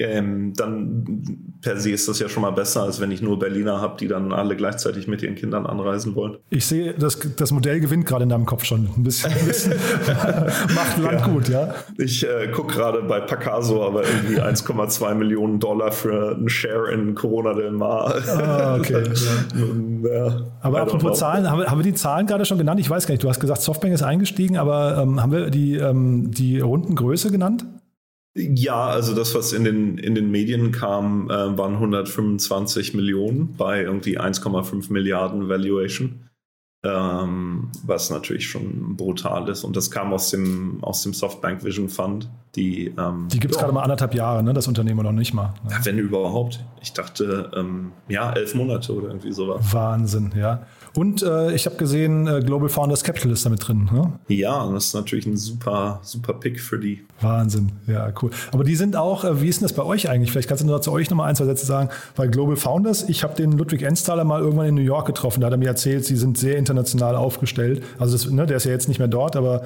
Ähm, 0.00 0.52
dann 0.54 1.58
per 1.60 1.76
se 1.76 1.90
ist 1.90 2.06
das 2.06 2.20
ja 2.20 2.28
schon 2.28 2.42
mal 2.42 2.52
besser, 2.52 2.82
als 2.82 3.00
wenn 3.00 3.10
ich 3.10 3.20
nur 3.20 3.38
Berliner 3.38 3.80
habe, 3.80 3.96
die 3.98 4.06
dann 4.06 4.32
alle 4.32 4.54
gleichzeitig 4.54 5.08
mit 5.08 5.22
ihren 5.22 5.34
Kindern 5.34 5.66
anreisen 5.66 6.14
wollen. 6.14 6.36
Ich 6.50 6.66
sehe, 6.66 6.94
das, 6.94 7.18
das 7.36 7.50
Modell 7.50 7.80
gewinnt 7.80 8.06
gerade 8.06 8.22
in 8.22 8.28
deinem 8.28 8.46
Kopf 8.46 8.64
schon. 8.64 8.88
Ein 8.96 9.02
bisschen, 9.02 9.32
ein 9.32 9.46
bisschen 9.46 9.72
macht 10.74 10.98
Land 10.98 11.20
ja. 11.20 11.26
gut, 11.26 11.48
ja. 11.48 11.74
Ich 11.96 12.24
äh, 12.24 12.46
gucke 12.52 12.74
gerade 12.74 13.02
bei 13.02 13.18
Pacaso, 13.20 13.84
aber 13.84 14.04
irgendwie 14.04 14.40
1,2 14.40 15.14
Millionen 15.14 15.58
Dollar 15.58 15.90
für 15.90 16.36
einen 16.36 16.48
Share 16.48 16.92
in 16.92 17.16
Corona 17.16 17.54
del 17.54 17.72
Mar. 17.72 18.14
Ah, 18.28 18.76
okay. 18.76 19.02
ja. 20.04 20.42
aber 20.60 20.82
apropos 20.82 21.18
Zahlen, 21.18 21.50
haben 21.50 21.58
wir, 21.58 21.66
haben 21.66 21.78
wir, 21.78 21.84
die 21.84 21.94
Zahlen 21.94 22.28
gerade 22.28 22.44
schon 22.44 22.58
genannt? 22.58 22.78
Ich 22.78 22.88
weiß 22.88 23.08
gar 23.08 23.14
nicht, 23.14 23.24
du 23.24 23.28
hast 23.28 23.40
gesagt, 23.40 23.62
Softbank 23.62 23.92
ist 23.92 24.04
eingestiegen, 24.04 24.58
aber 24.58 24.98
ähm, 25.02 25.20
haben 25.20 25.32
wir 25.32 25.50
die, 25.50 25.74
ähm, 25.74 26.30
die 26.30 26.60
Rundengröße 26.60 27.32
genannt? 27.32 27.64
Ja, 28.38 28.86
also 28.86 29.16
das, 29.16 29.34
was 29.34 29.52
in 29.52 29.64
den, 29.64 29.98
in 29.98 30.14
den 30.14 30.30
Medien 30.30 30.70
kam, 30.70 31.28
äh, 31.28 31.58
waren 31.58 31.74
125 31.74 32.94
Millionen 32.94 33.54
bei 33.56 33.82
irgendwie 33.82 34.18
1,5 34.18 34.92
Milliarden 34.92 35.48
Valuation. 35.48 36.27
Ähm, 36.84 37.72
was 37.84 38.08
natürlich 38.08 38.48
schon 38.48 38.96
brutal 38.96 39.48
ist. 39.48 39.64
Und 39.64 39.76
das 39.76 39.90
kam 39.90 40.12
aus 40.12 40.30
dem, 40.30 40.78
aus 40.82 41.02
dem 41.02 41.12
Softbank 41.12 41.64
Vision 41.64 41.88
Fund. 41.88 42.28
Die, 42.54 42.94
ähm, 42.96 43.28
die 43.32 43.40
gibt 43.40 43.54
es 43.54 43.60
gerade 43.60 43.72
mal 43.72 43.82
anderthalb 43.82 44.14
Jahre, 44.14 44.42
ne? 44.42 44.52
das 44.52 44.68
Unternehmen 44.68 45.02
noch 45.02 45.12
nicht 45.12 45.34
mal. 45.34 45.54
Ja, 45.68 45.84
wenn 45.84 45.98
überhaupt. 45.98 46.64
Ich 46.80 46.92
dachte, 46.92 47.50
ähm, 47.54 47.92
ja, 48.08 48.32
elf 48.32 48.54
Monate 48.54 48.94
oder 48.94 49.08
irgendwie 49.08 49.32
sowas. 49.32 49.72
Wahnsinn, 49.72 50.32
ja. 50.36 50.62
Und 50.96 51.22
äh, 51.22 51.52
ich 51.54 51.66
habe 51.66 51.76
gesehen, 51.76 52.26
äh, 52.26 52.40
Global 52.40 52.68
Founders 52.68 53.04
Capital 53.04 53.32
ist 53.32 53.44
damit 53.44 53.66
drin. 53.66 53.88
Ne? 53.92 54.12
Ja, 54.28 54.68
das 54.72 54.86
ist 54.86 54.94
natürlich 54.94 55.26
ein 55.26 55.36
super, 55.36 56.00
super 56.02 56.32
Pick 56.32 56.60
für 56.60 56.78
die. 56.78 57.04
Wahnsinn, 57.20 57.72
ja, 57.86 58.12
cool. 58.22 58.30
Aber 58.52 58.64
die 58.64 58.74
sind 58.74 58.96
auch, 58.96 59.24
äh, 59.24 59.40
wie 59.40 59.48
ist 59.48 59.60
denn 59.60 59.68
das 59.68 59.74
bei 59.74 59.84
euch 59.84 60.08
eigentlich? 60.08 60.32
Vielleicht 60.32 60.48
kannst 60.48 60.64
du 60.64 60.66
nur 60.66 60.80
zu 60.80 60.90
euch 60.90 61.10
nochmal 61.10 61.28
ein, 61.28 61.36
zwei 61.36 61.44
Sätze 61.44 61.66
sagen, 61.66 61.90
weil 62.16 62.28
Global 62.30 62.56
Founders, 62.56 63.08
ich 63.08 63.22
habe 63.22 63.34
den 63.34 63.52
Ludwig 63.52 63.82
Ensthaler 63.82 64.24
mal 64.24 64.40
irgendwann 64.40 64.66
in 64.66 64.74
New 64.74 64.80
York 64.80 65.06
getroffen, 65.06 65.40
da 65.40 65.46
hat 65.46 65.54
er 65.54 65.58
mir 65.58 65.68
erzählt, 65.68 66.04
sie 66.04 66.16
sind 66.16 66.38
sehr 66.38 66.56
international 66.68 67.16
aufgestellt. 67.16 67.82
Also 67.98 68.16
das, 68.16 68.30
ne, 68.30 68.46
der 68.46 68.58
ist 68.58 68.64
ja 68.64 68.72
jetzt 68.72 68.88
nicht 68.88 68.98
mehr 68.98 69.08
dort, 69.08 69.36
aber 69.36 69.62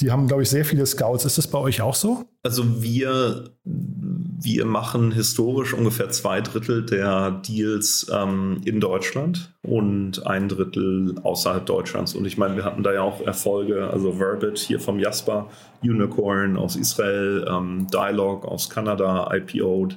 die 0.00 0.10
haben, 0.10 0.26
glaube 0.26 0.42
ich, 0.42 0.50
sehr 0.50 0.64
viele 0.64 0.84
Scouts. 0.86 1.24
Ist 1.24 1.38
das 1.38 1.46
bei 1.46 1.58
euch 1.58 1.80
auch 1.80 1.94
so? 1.94 2.24
Also 2.42 2.82
wir, 2.82 3.50
wir 3.64 4.64
machen 4.64 5.12
historisch 5.12 5.72
ungefähr 5.72 6.10
zwei 6.10 6.40
Drittel 6.40 6.84
der 6.84 7.30
Deals 7.30 8.10
ähm, 8.12 8.60
in 8.64 8.80
Deutschland 8.80 9.54
und 9.62 10.26
ein 10.26 10.48
Drittel 10.48 11.14
außerhalb 11.22 11.64
Deutschlands. 11.64 12.14
Und 12.14 12.24
ich 12.24 12.38
meine, 12.38 12.56
wir 12.56 12.64
hatten 12.64 12.82
da 12.82 12.92
ja 12.92 13.02
auch 13.02 13.20
Erfolge, 13.20 13.88
also 13.88 14.14
Verbit 14.14 14.58
hier 14.58 14.80
vom 14.80 14.98
Jasper, 14.98 15.48
Unicorn 15.82 16.56
aus 16.56 16.74
Israel, 16.76 17.46
ähm, 17.48 17.86
Dialog 17.92 18.44
aus 18.44 18.68
Kanada, 18.70 19.30
IPO'd. 19.32 19.96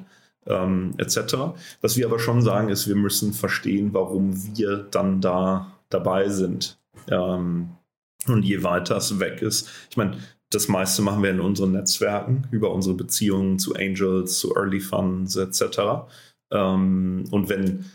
Ähm, 0.49 0.93
etc. 0.97 1.57
Was 1.81 1.97
wir 1.97 2.05
aber 2.05 2.19
schon 2.19 2.41
sagen, 2.41 2.69
ist, 2.69 2.87
wir 2.87 2.95
müssen 2.95 3.33
verstehen, 3.33 3.89
warum 3.91 4.33
wir 4.55 4.77
dann 4.77 5.19
da 5.19 5.76
dabei 5.89 6.29
sind. 6.29 6.79
Ähm, 7.09 7.69
und 8.27 8.43
je 8.43 8.63
weiter 8.63 8.97
es 8.97 9.19
weg 9.19 9.41
ist, 9.41 9.69
ich 9.89 9.97
meine, 9.97 10.17
das 10.49 10.67
meiste 10.67 11.01
machen 11.01 11.23
wir 11.23 11.29
in 11.29 11.39
unseren 11.39 11.73
Netzwerken 11.73 12.47
über 12.51 12.73
unsere 12.73 12.95
Beziehungen 12.95 13.59
zu 13.59 13.75
Angels, 13.75 14.39
zu 14.39 14.55
Early 14.55 14.79
Funds 14.79 15.35
etc. 15.35 15.79
Ähm, 16.51 17.25
und 17.31 17.49
wenn 17.49 17.85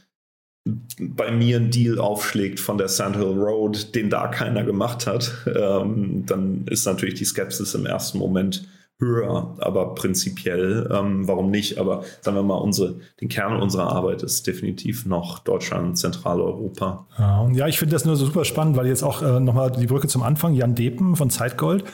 bei 1.00 1.32
mir 1.32 1.56
ein 1.56 1.70
Deal 1.70 1.98
aufschlägt 1.98 2.60
von 2.60 2.78
der 2.78 2.88
Sandhill 2.88 3.38
Road, 3.38 3.94
den 3.94 4.10
da 4.10 4.28
keiner 4.28 4.64
gemacht 4.64 5.06
hat, 5.06 5.32
ähm, 5.46 6.24
dann 6.26 6.66
ist 6.66 6.86
natürlich 6.86 7.14
die 7.14 7.24
Skepsis 7.24 7.74
im 7.74 7.86
ersten 7.86 8.18
Moment 8.18 8.68
höher, 9.02 9.54
aber 9.58 9.94
prinzipiell, 9.94 10.88
ähm, 10.90 11.28
warum 11.28 11.50
nicht? 11.50 11.78
Aber 11.78 12.04
sagen 12.20 12.36
wir 12.36 12.42
mal, 12.42 12.56
unsere, 12.56 13.00
den 13.20 13.28
Kern 13.28 13.60
unserer 13.60 13.92
Arbeit 13.92 14.22
ist 14.22 14.46
definitiv 14.46 15.04
noch 15.04 15.40
Deutschland, 15.40 15.98
Zentraleuropa. 15.98 17.06
Ja, 17.18 17.48
ja 17.52 17.68
ich 17.68 17.78
finde 17.78 17.94
das 17.94 18.04
nur 18.04 18.16
so 18.16 18.24
super 18.24 18.44
spannend, 18.44 18.76
weil 18.76 18.86
jetzt 18.86 19.02
auch 19.02 19.20
äh, 19.20 19.40
nochmal 19.40 19.72
die 19.72 19.86
Brücke 19.86 20.08
zum 20.08 20.22
Anfang, 20.22 20.54
Jan 20.54 20.74
Depen 20.74 21.16
von 21.16 21.28
Zeitgold, 21.28 21.84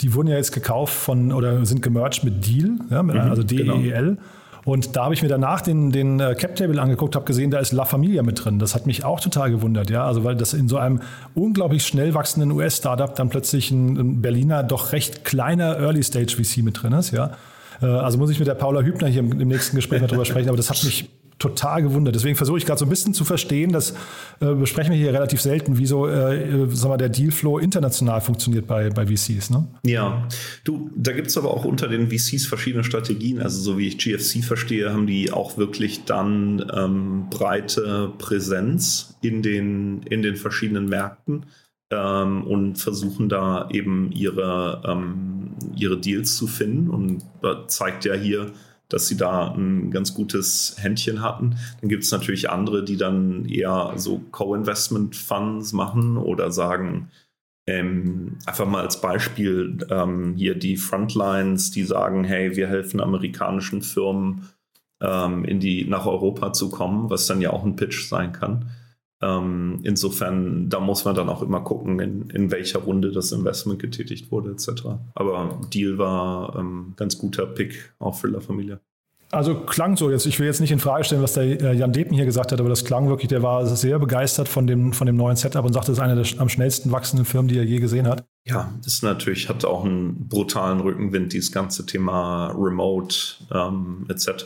die 0.00 0.14
wurden 0.14 0.28
ja 0.28 0.36
jetzt 0.36 0.52
gekauft 0.52 0.94
von 0.94 1.32
oder 1.32 1.64
sind 1.66 1.82
gemerged 1.82 2.24
mit 2.24 2.46
Deal, 2.46 2.78
ja, 2.90 3.02
mit, 3.02 3.14
mhm, 3.14 3.20
also 3.20 3.42
DEL. 3.42 3.64
Genau. 3.64 4.16
Und 4.64 4.96
da 4.96 5.04
habe 5.04 5.14
ich 5.14 5.22
mir 5.22 5.28
danach 5.28 5.60
den, 5.60 5.90
den 5.90 6.20
äh, 6.20 6.34
Cap-Table 6.34 6.80
angeguckt, 6.80 7.14
habe 7.16 7.26
gesehen, 7.26 7.50
da 7.50 7.58
ist 7.58 7.72
La 7.72 7.84
Familia 7.84 8.22
mit 8.22 8.44
drin. 8.44 8.58
Das 8.58 8.74
hat 8.74 8.86
mich 8.86 9.04
auch 9.04 9.20
total 9.20 9.50
gewundert, 9.50 9.90
ja. 9.90 10.06
Also 10.06 10.24
weil 10.24 10.36
das 10.36 10.54
in 10.54 10.68
so 10.68 10.78
einem 10.78 11.00
unglaublich 11.34 11.86
schnell 11.86 12.14
wachsenden 12.14 12.50
US-Startup 12.52 13.14
dann 13.14 13.28
plötzlich 13.28 13.70
ein, 13.70 14.22
Berliner, 14.22 14.62
doch 14.62 14.92
recht 14.92 15.24
kleiner 15.24 15.78
Early-Stage-VC 15.78 16.62
mit 16.62 16.82
drin 16.82 16.92
ist, 16.92 17.10
ja. 17.10 17.32
Äh, 17.82 17.86
also 17.86 18.18
muss 18.18 18.30
ich 18.30 18.38
mit 18.38 18.48
der 18.48 18.54
Paula 18.54 18.80
Hübner 18.80 19.08
hier 19.08 19.20
im 19.20 19.48
nächsten 19.48 19.76
Gespräch 19.76 20.00
mal 20.00 20.06
drüber 20.06 20.24
sprechen, 20.24 20.48
aber 20.48 20.56
das 20.56 20.70
hat 20.70 20.82
mich 20.84 21.10
total 21.38 21.82
gewundert. 21.82 22.14
Deswegen 22.14 22.36
versuche 22.36 22.58
ich 22.58 22.66
gerade 22.66 22.78
so 22.78 22.86
ein 22.86 22.88
bisschen 22.88 23.14
zu 23.14 23.24
verstehen, 23.24 23.72
das 23.72 23.94
äh, 24.40 24.54
besprechen 24.54 24.92
wir 24.92 24.98
hier 24.98 25.12
relativ 25.12 25.40
selten, 25.40 25.78
wie 25.78 25.86
so 25.86 26.06
äh, 26.06 26.66
mal, 26.84 26.96
der 26.96 27.08
Dealflow 27.08 27.58
international 27.58 28.20
funktioniert 28.20 28.66
bei, 28.66 28.90
bei 28.90 29.06
VCs. 29.06 29.50
Ne? 29.50 29.66
Ja, 29.84 30.28
du, 30.64 30.90
da 30.96 31.12
gibt 31.12 31.28
es 31.28 31.36
aber 31.36 31.50
auch 31.50 31.64
unter 31.64 31.88
den 31.88 32.10
VCs 32.10 32.46
verschiedene 32.46 32.84
Strategien. 32.84 33.40
Also 33.40 33.60
so 33.60 33.78
wie 33.78 33.88
ich 33.88 33.98
GFC 33.98 34.44
verstehe, 34.44 34.92
haben 34.92 35.06
die 35.06 35.32
auch 35.32 35.58
wirklich 35.58 36.04
dann 36.04 36.64
ähm, 36.74 37.26
breite 37.30 38.12
Präsenz 38.18 39.16
in 39.20 39.42
den, 39.42 40.02
in 40.04 40.22
den 40.22 40.36
verschiedenen 40.36 40.88
Märkten 40.88 41.46
ähm, 41.90 42.44
und 42.44 42.76
versuchen 42.76 43.28
da 43.28 43.68
eben 43.70 44.12
ihre, 44.12 44.82
ähm, 44.86 45.54
ihre 45.76 45.98
Deals 45.98 46.36
zu 46.36 46.46
finden. 46.46 46.90
Und 46.90 47.22
zeigt 47.68 48.04
ja 48.04 48.14
hier, 48.14 48.52
dass 48.88 49.08
sie 49.08 49.16
da 49.16 49.52
ein 49.52 49.90
ganz 49.90 50.14
gutes 50.14 50.76
Händchen 50.78 51.22
hatten. 51.22 51.56
Dann 51.80 51.88
gibt 51.88 52.04
es 52.04 52.12
natürlich 52.12 52.50
andere, 52.50 52.84
die 52.84 52.96
dann 52.96 53.46
eher 53.46 53.92
so 53.96 54.20
Co-Investment-Funds 54.30 55.72
machen 55.72 56.16
oder 56.16 56.50
sagen, 56.52 57.10
ähm, 57.66 58.36
einfach 58.44 58.66
mal 58.66 58.82
als 58.82 59.00
Beispiel 59.00 59.78
ähm, 59.90 60.34
hier 60.36 60.54
die 60.54 60.76
Frontlines, 60.76 61.70
die 61.70 61.84
sagen, 61.84 62.24
hey, 62.24 62.56
wir 62.56 62.68
helfen 62.68 63.00
amerikanischen 63.00 63.80
Firmen 63.80 64.48
ähm, 65.00 65.44
in 65.44 65.60
die, 65.60 65.86
nach 65.86 66.06
Europa 66.06 66.52
zu 66.52 66.70
kommen, 66.70 67.08
was 67.08 67.26
dann 67.26 67.40
ja 67.40 67.50
auch 67.50 67.64
ein 67.64 67.76
Pitch 67.76 68.08
sein 68.08 68.32
kann. 68.32 68.70
Ähm, 69.24 69.80
insofern, 69.84 70.68
da 70.68 70.80
muss 70.80 71.04
man 71.04 71.14
dann 71.14 71.30
auch 71.30 71.40
immer 71.40 71.60
gucken, 71.60 71.98
in, 72.00 72.28
in 72.30 72.50
welcher 72.50 72.80
Runde 72.80 73.10
das 73.10 73.32
Investment 73.32 73.80
getätigt 73.80 74.30
wurde, 74.30 74.50
etc. 74.50 74.68
Aber 75.14 75.60
Deal 75.72 75.96
war 75.96 76.56
ähm, 76.58 76.92
ganz 76.96 77.16
guter 77.16 77.46
Pick 77.46 77.94
auch 77.98 78.14
für 78.14 78.28
La 78.28 78.40
Familia. 78.40 78.80
Also 79.30 79.54
klang 79.54 79.96
so 79.96 80.10
jetzt, 80.10 80.26
ich 80.26 80.38
will 80.38 80.46
jetzt 80.46 80.60
nicht 80.60 80.70
in 80.70 80.78
Frage 80.78 81.04
stellen, 81.04 81.22
was 81.22 81.32
der 81.32 81.60
äh, 81.60 81.74
Jan 81.74 81.92
Depen 81.92 82.14
hier 82.14 82.26
gesagt 82.26 82.52
hat, 82.52 82.60
aber 82.60 82.68
das 82.68 82.84
klang 82.84 83.08
wirklich, 83.08 83.28
der 83.28 83.42
war 83.42 83.66
sehr 83.66 83.98
begeistert 83.98 84.48
von 84.48 84.66
dem, 84.66 84.92
von 84.92 85.06
dem 85.06 85.16
neuen 85.16 85.36
Setup 85.36 85.64
und 85.64 85.72
sagte, 85.72 85.90
es 85.90 85.98
ist 85.98 86.04
eine 86.04 86.14
der 86.14 86.40
am 86.40 86.48
schnellsten 86.48 86.92
wachsenden 86.92 87.24
Firmen, 87.24 87.48
die 87.48 87.58
er 87.58 87.64
je 87.64 87.80
gesehen 87.80 88.06
hat. 88.06 88.24
Ja, 88.46 88.72
ist 88.84 89.02
natürlich, 89.02 89.48
hat 89.48 89.64
auch 89.64 89.84
einen 89.84 90.28
brutalen 90.28 90.80
Rückenwind, 90.80 91.32
dieses 91.32 91.50
ganze 91.50 91.86
Thema 91.86 92.54
Remote 92.56 93.16
ähm, 93.52 94.06
etc. 94.08 94.44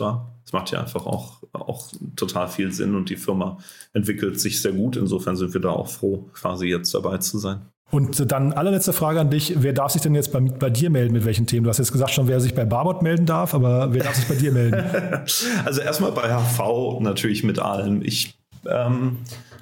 Das 0.48 0.54
macht 0.54 0.70
ja 0.70 0.80
einfach 0.80 1.04
auch, 1.04 1.42
auch 1.52 1.92
total 2.16 2.48
viel 2.48 2.72
Sinn 2.72 2.94
und 2.94 3.10
die 3.10 3.16
Firma 3.16 3.58
entwickelt 3.92 4.40
sich 4.40 4.62
sehr 4.62 4.72
gut. 4.72 4.96
Insofern 4.96 5.36
sind 5.36 5.52
wir 5.52 5.60
da 5.60 5.68
auch 5.68 5.88
froh, 5.88 6.30
quasi 6.32 6.68
jetzt 6.68 6.94
dabei 6.94 7.18
zu 7.18 7.36
sein. 7.36 7.60
Und 7.90 8.32
dann 8.32 8.54
allerletzte 8.54 8.94
Frage 8.94 9.20
an 9.20 9.28
dich. 9.28 9.56
Wer 9.58 9.74
darf 9.74 9.92
sich 9.92 10.00
denn 10.00 10.14
jetzt 10.14 10.32
bei, 10.32 10.40
bei, 10.40 10.70
dir 10.70 10.88
melden? 10.88 11.12
Mit 11.12 11.26
welchen 11.26 11.46
Themen? 11.46 11.64
Du 11.64 11.68
hast 11.68 11.76
jetzt 11.76 11.92
gesagt 11.92 12.12
schon, 12.12 12.28
wer 12.28 12.40
sich 12.40 12.54
bei 12.54 12.64
Barbot 12.64 13.02
melden 13.02 13.26
darf, 13.26 13.52
aber 13.52 13.92
wer 13.92 14.04
darf 14.04 14.14
sich 14.14 14.26
bei 14.26 14.36
dir 14.36 14.52
melden? 14.52 14.82
also 15.66 15.82
erstmal 15.82 16.12
bei 16.12 16.34
HV 16.34 17.00
natürlich 17.00 17.44
mit 17.44 17.58
allem. 17.58 18.00
Ich 18.00 18.38
ähm, 18.66 19.18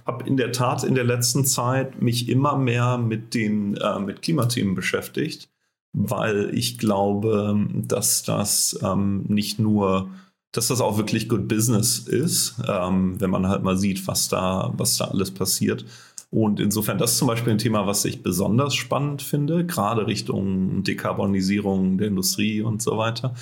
habe 0.06 0.24
in 0.24 0.36
der 0.36 0.52
Tat 0.52 0.84
in 0.84 0.94
der 0.94 1.02
letzten 1.02 1.44
Zeit 1.44 2.00
mich 2.00 2.28
immer 2.28 2.56
mehr 2.56 2.96
mit 2.96 3.34
den 3.34 3.76
äh, 3.76 3.98
mit 3.98 4.22
Klimathemen 4.22 4.76
beschäftigt, 4.76 5.48
weil 5.92 6.50
ich 6.54 6.78
glaube, 6.78 7.58
dass 7.74 8.22
das 8.22 8.78
ähm, 8.84 9.24
nicht 9.26 9.58
nur 9.58 10.10
dass 10.52 10.68
das 10.68 10.80
auch 10.80 10.96
wirklich 10.96 11.28
good 11.28 11.48
business 11.48 11.98
ist, 11.98 12.56
ähm, 12.68 13.20
wenn 13.20 13.30
man 13.30 13.48
halt 13.48 13.62
mal 13.62 13.76
sieht, 13.76 14.06
was 14.06 14.28
da, 14.28 14.72
was 14.76 14.96
da 14.96 15.06
alles 15.06 15.30
passiert. 15.32 15.84
Und 16.30 16.60
insofern 16.60 16.98
das 16.98 17.12
ist 17.12 17.18
zum 17.18 17.28
Beispiel 17.28 17.52
ein 17.52 17.58
Thema, 17.58 17.86
was 17.86 18.04
ich 18.04 18.22
besonders 18.22 18.74
spannend 18.74 19.22
finde, 19.22 19.64
gerade 19.64 20.06
Richtung 20.06 20.82
Dekarbonisierung 20.82 21.98
der 21.98 22.08
Industrie 22.08 22.62
und 22.62 22.82
so 22.82 22.98
weiter. 22.98 23.34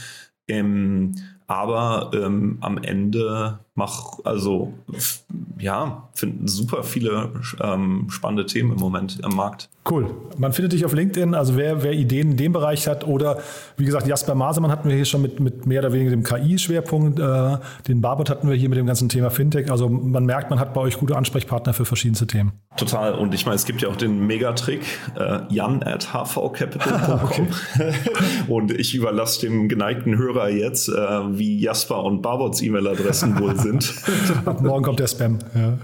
Ähm, 0.49 1.15
aber 1.47 2.11
ähm, 2.15 2.59
am 2.61 2.79
Ende 2.79 3.61
mach 3.75 4.19
also 4.23 4.73
ja, 5.59 6.09
finden 6.15 6.47
super 6.47 6.85
viele 6.85 7.31
ähm, 7.61 8.07
spannende 8.09 8.47
Themen 8.47 8.73
im 8.73 8.79
Moment 8.79 9.19
am 9.23 9.35
Markt. 9.35 9.69
Cool. 9.89 10.15
Man 10.39 10.53
findet 10.53 10.73
dich 10.73 10.85
auf 10.85 10.95
LinkedIn, 10.95 11.35
also 11.35 11.57
wer, 11.57 11.83
wer 11.83 11.93
Ideen 11.93 12.33
in 12.33 12.37
dem 12.37 12.53
Bereich 12.53 12.89
hat 12.89 13.07
oder 13.07 13.39
wie 13.77 13.85
gesagt, 13.85 14.07
Jasper 14.07 14.35
Masemann 14.35 14.71
hatten 14.71 14.89
wir 14.89 14.97
hier 14.97 15.05
schon 15.05 15.23
mit, 15.23 15.41
mit 15.41 15.67
mehr 15.67 15.81
oder 15.81 15.93
weniger 15.93 16.11
dem 16.11 16.23
KI-Schwerpunkt, 16.23 17.19
äh, 17.19 17.59
den 17.87 18.01
Barbot 18.01 18.31
hatten 18.31 18.49
wir 18.49 18.57
hier 18.57 18.69
mit 18.69 18.79
dem 18.79 18.87
ganzen 18.87 19.09
Thema 19.09 19.31
Fintech. 19.31 19.71
Also 19.71 19.89
man 19.89 20.25
merkt, 20.25 20.51
man 20.51 20.59
hat 20.59 20.73
bei 20.73 20.81
euch 20.81 20.99
gute 20.99 21.17
Ansprechpartner 21.17 21.75
für 21.75 21.85
verschiedenste 21.85 22.27
Themen. 22.27 22.53
Total. 22.77 23.15
Und 23.15 23.35
ich 23.35 23.45
meine, 23.45 23.57
es 23.57 23.67
gibt 23.67 23.83
ja 23.83 23.89
auch 23.89 23.97
den 23.97 24.27
Megatrick, 24.27 24.83
äh, 25.19 25.41
jan 25.49 25.83
at 25.83 26.15
hvcapital.com. 26.15 27.49
und 28.49 28.73
ich 28.73 28.95
überlasse 28.95 29.43
dem 29.43 29.69
geneigten 29.69 30.17
Hörer 30.17 30.49
jetzt, 30.49 30.89
äh, 30.89 30.93
wie 30.93 31.61
Jasper 31.61 32.03
und 32.05 32.23
Barbots 32.23 32.63
E-Mail-Adressen 32.63 33.39
wohl 33.39 33.57
sind. 33.57 33.64
Morgen 34.61 34.85
kommt 34.85 35.01
der 35.01 35.07
Spam. 35.07 35.39
Ja. 35.55 35.79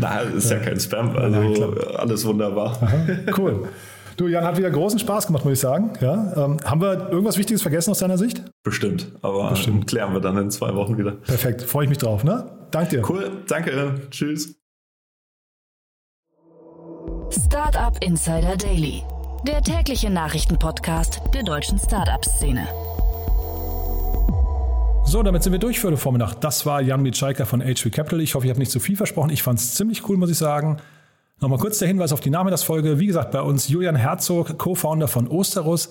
Na, 0.00 0.20
ist 0.20 0.50
ja, 0.50 0.56
ja 0.56 0.62
kein 0.62 0.80
Spam, 0.80 1.16
also 1.16 1.40
ja, 1.40 1.86
alles 1.96 2.24
wunderbar. 2.24 2.78
Aha, 2.82 2.96
cool. 3.38 3.68
Du, 4.16 4.28
Jan, 4.28 4.44
hat 4.44 4.56
wieder 4.56 4.70
großen 4.70 4.98
Spaß 4.98 5.26
gemacht, 5.26 5.44
muss 5.44 5.54
ich 5.54 5.60
sagen. 5.60 5.92
Ja, 6.00 6.32
ähm, 6.36 6.56
haben 6.64 6.80
wir 6.80 7.10
irgendwas 7.10 7.36
Wichtiges 7.36 7.60
vergessen 7.60 7.90
aus 7.90 7.98
deiner 7.98 8.16
Sicht? 8.16 8.42
Bestimmt, 8.62 9.12
aber 9.20 9.50
Bestimmt. 9.50 9.86
klären 9.86 10.14
wir 10.14 10.20
dann 10.20 10.38
in 10.38 10.50
zwei 10.50 10.74
Wochen 10.74 10.96
wieder. 10.96 11.12
Perfekt, 11.12 11.62
freue 11.62 11.84
ich 11.84 11.90
mich 11.90 11.98
drauf. 11.98 12.24
Ne? 12.24 12.50
Danke 12.70 12.96
dir. 12.96 13.08
Cool, 13.08 13.30
danke. 13.46 13.94
Tschüss. 14.10 14.54
Startup 17.30 17.92
Insider 18.02 18.56
Daily, 18.56 19.02
der 19.46 19.60
tägliche 19.62 20.08
Nachrichtenpodcast 20.08 21.20
der 21.34 21.42
deutschen 21.42 21.78
Startup-Szene. 21.78 22.66
So, 25.08 25.22
damit 25.22 25.44
sind 25.44 25.52
wir 25.52 25.60
durch 25.60 25.78
für 25.78 25.88
die 25.88 25.96
Vormittag. 25.96 26.34
Das 26.40 26.66
war 26.66 26.82
Jan 26.82 27.00
Mitschaiker 27.00 27.46
von 27.46 27.60
HV 27.60 27.92
Capital. 27.92 28.20
Ich 28.20 28.34
hoffe, 28.34 28.44
ich 28.44 28.50
habe 28.50 28.58
nicht 28.58 28.72
zu 28.72 28.80
viel 28.80 28.96
versprochen. 28.96 29.30
Ich 29.30 29.44
fand 29.44 29.60
es 29.60 29.74
ziemlich 29.74 30.08
cool, 30.08 30.16
muss 30.16 30.30
ich 30.30 30.36
sagen. 30.36 30.78
Nochmal 31.40 31.60
kurz 31.60 31.78
der 31.78 31.86
Hinweis 31.86 32.12
auf 32.12 32.20
die 32.20 32.28
Nachmittagsfolge. 32.28 32.98
Wie 32.98 33.06
gesagt, 33.06 33.30
bei 33.30 33.40
uns 33.40 33.68
Julian 33.68 33.94
Herzog, 33.94 34.58
Co-Founder 34.58 35.06
von 35.06 35.28
Osterus. 35.28 35.90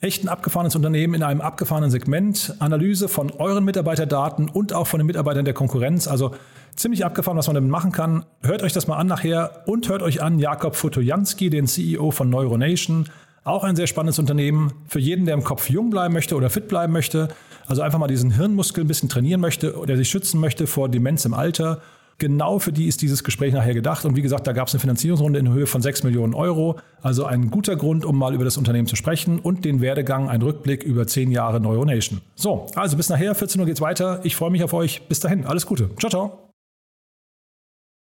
Echt 0.00 0.22
ein 0.22 0.28
abgefahrenes 0.28 0.76
Unternehmen 0.76 1.14
in 1.14 1.24
einem 1.24 1.40
abgefahrenen 1.40 1.90
Segment. 1.90 2.54
Analyse 2.60 3.08
von 3.08 3.32
euren 3.32 3.64
Mitarbeiterdaten 3.64 4.48
und 4.48 4.72
auch 4.72 4.86
von 4.86 5.00
den 5.00 5.06
Mitarbeitern 5.08 5.44
der 5.44 5.54
Konkurrenz. 5.54 6.06
Also 6.06 6.30
ziemlich 6.76 7.04
abgefahren, 7.04 7.36
was 7.36 7.48
man 7.48 7.54
damit 7.54 7.72
machen 7.72 7.90
kann. 7.90 8.24
Hört 8.40 8.62
euch 8.62 8.72
das 8.72 8.86
mal 8.86 8.98
an 8.98 9.08
nachher 9.08 9.64
und 9.66 9.88
hört 9.88 10.02
euch 10.02 10.22
an 10.22 10.38
Jakob 10.38 10.76
Fotojanski, 10.76 11.50
den 11.50 11.66
CEO 11.66 12.12
von 12.12 12.30
Neuronation. 12.30 13.08
Auch 13.44 13.62
ein 13.62 13.76
sehr 13.76 13.86
spannendes 13.86 14.18
Unternehmen 14.18 14.72
für 14.88 14.98
jeden, 14.98 15.26
der 15.26 15.34
im 15.34 15.44
Kopf 15.44 15.68
jung 15.68 15.90
bleiben 15.90 16.14
möchte 16.14 16.34
oder 16.34 16.48
fit 16.48 16.66
bleiben 16.66 16.92
möchte. 16.92 17.28
Also 17.66 17.82
einfach 17.82 17.98
mal 17.98 18.08
diesen 18.08 18.30
Hirnmuskel 18.30 18.84
ein 18.84 18.88
bisschen 18.88 19.10
trainieren 19.10 19.40
möchte 19.40 19.76
oder 19.78 19.96
sich 19.96 20.08
schützen 20.08 20.40
möchte 20.40 20.66
vor 20.66 20.88
Demenz 20.88 21.24
im 21.26 21.34
Alter. 21.34 21.82
Genau 22.18 22.58
für 22.58 22.72
die 22.72 22.86
ist 22.86 23.02
dieses 23.02 23.24
Gespräch 23.24 23.52
nachher 23.52 23.74
gedacht. 23.74 24.04
Und 24.04 24.16
wie 24.16 24.22
gesagt, 24.22 24.46
da 24.46 24.52
gab 24.52 24.68
es 24.68 24.74
eine 24.74 24.80
Finanzierungsrunde 24.80 25.38
in 25.38 25.52
Höhe 25.52 25.66
von 25.66 25.82
6 25.82 26.04
Millionen 26.04 26.32
Euro. 26.32 26.78
Also 27.02 27.24
ein 27.24 27.50
guter 27.50 27.76
Grund, 27.76 28.04
um 28.04 28.16
mal 28.16 28.34
über 28.34 28.44
das 28.44 28.56
Unternehmen 28.56 28.86
zu 28.86 28.96
sprechen 28.96 29.40
und 29.40 29.64
den 29.64 29.80
Werdegang, 29.80 30.28
ein 30.28 30.40
Rückblick 30.40 30.82
über 30.82 31.06
10 31.06 31.30
Jahre 31.30 31.60
Neuronation. 31.60 32.20
So, 32.36 32.66
also 32.76 32.96
bis 32.96 33.08
nachher, 33.08 33.34
14 33.34 33.60
Uhr 33.60 33.66
geht's 33.66 33.80
weiter. 33.80 34.20
Ich 34.22 34.36
freue 34.36 34.50
mich 34.50 34.62
auf 34.62 34.72
euch. 34.72 35.02
Bis 35.08 35.20
dahin, 35.20 35.44
alles 35.44 35.66
Gute. 35.66 35.90
Ciao, 35.98 36.10
ciao. 36.10 36.43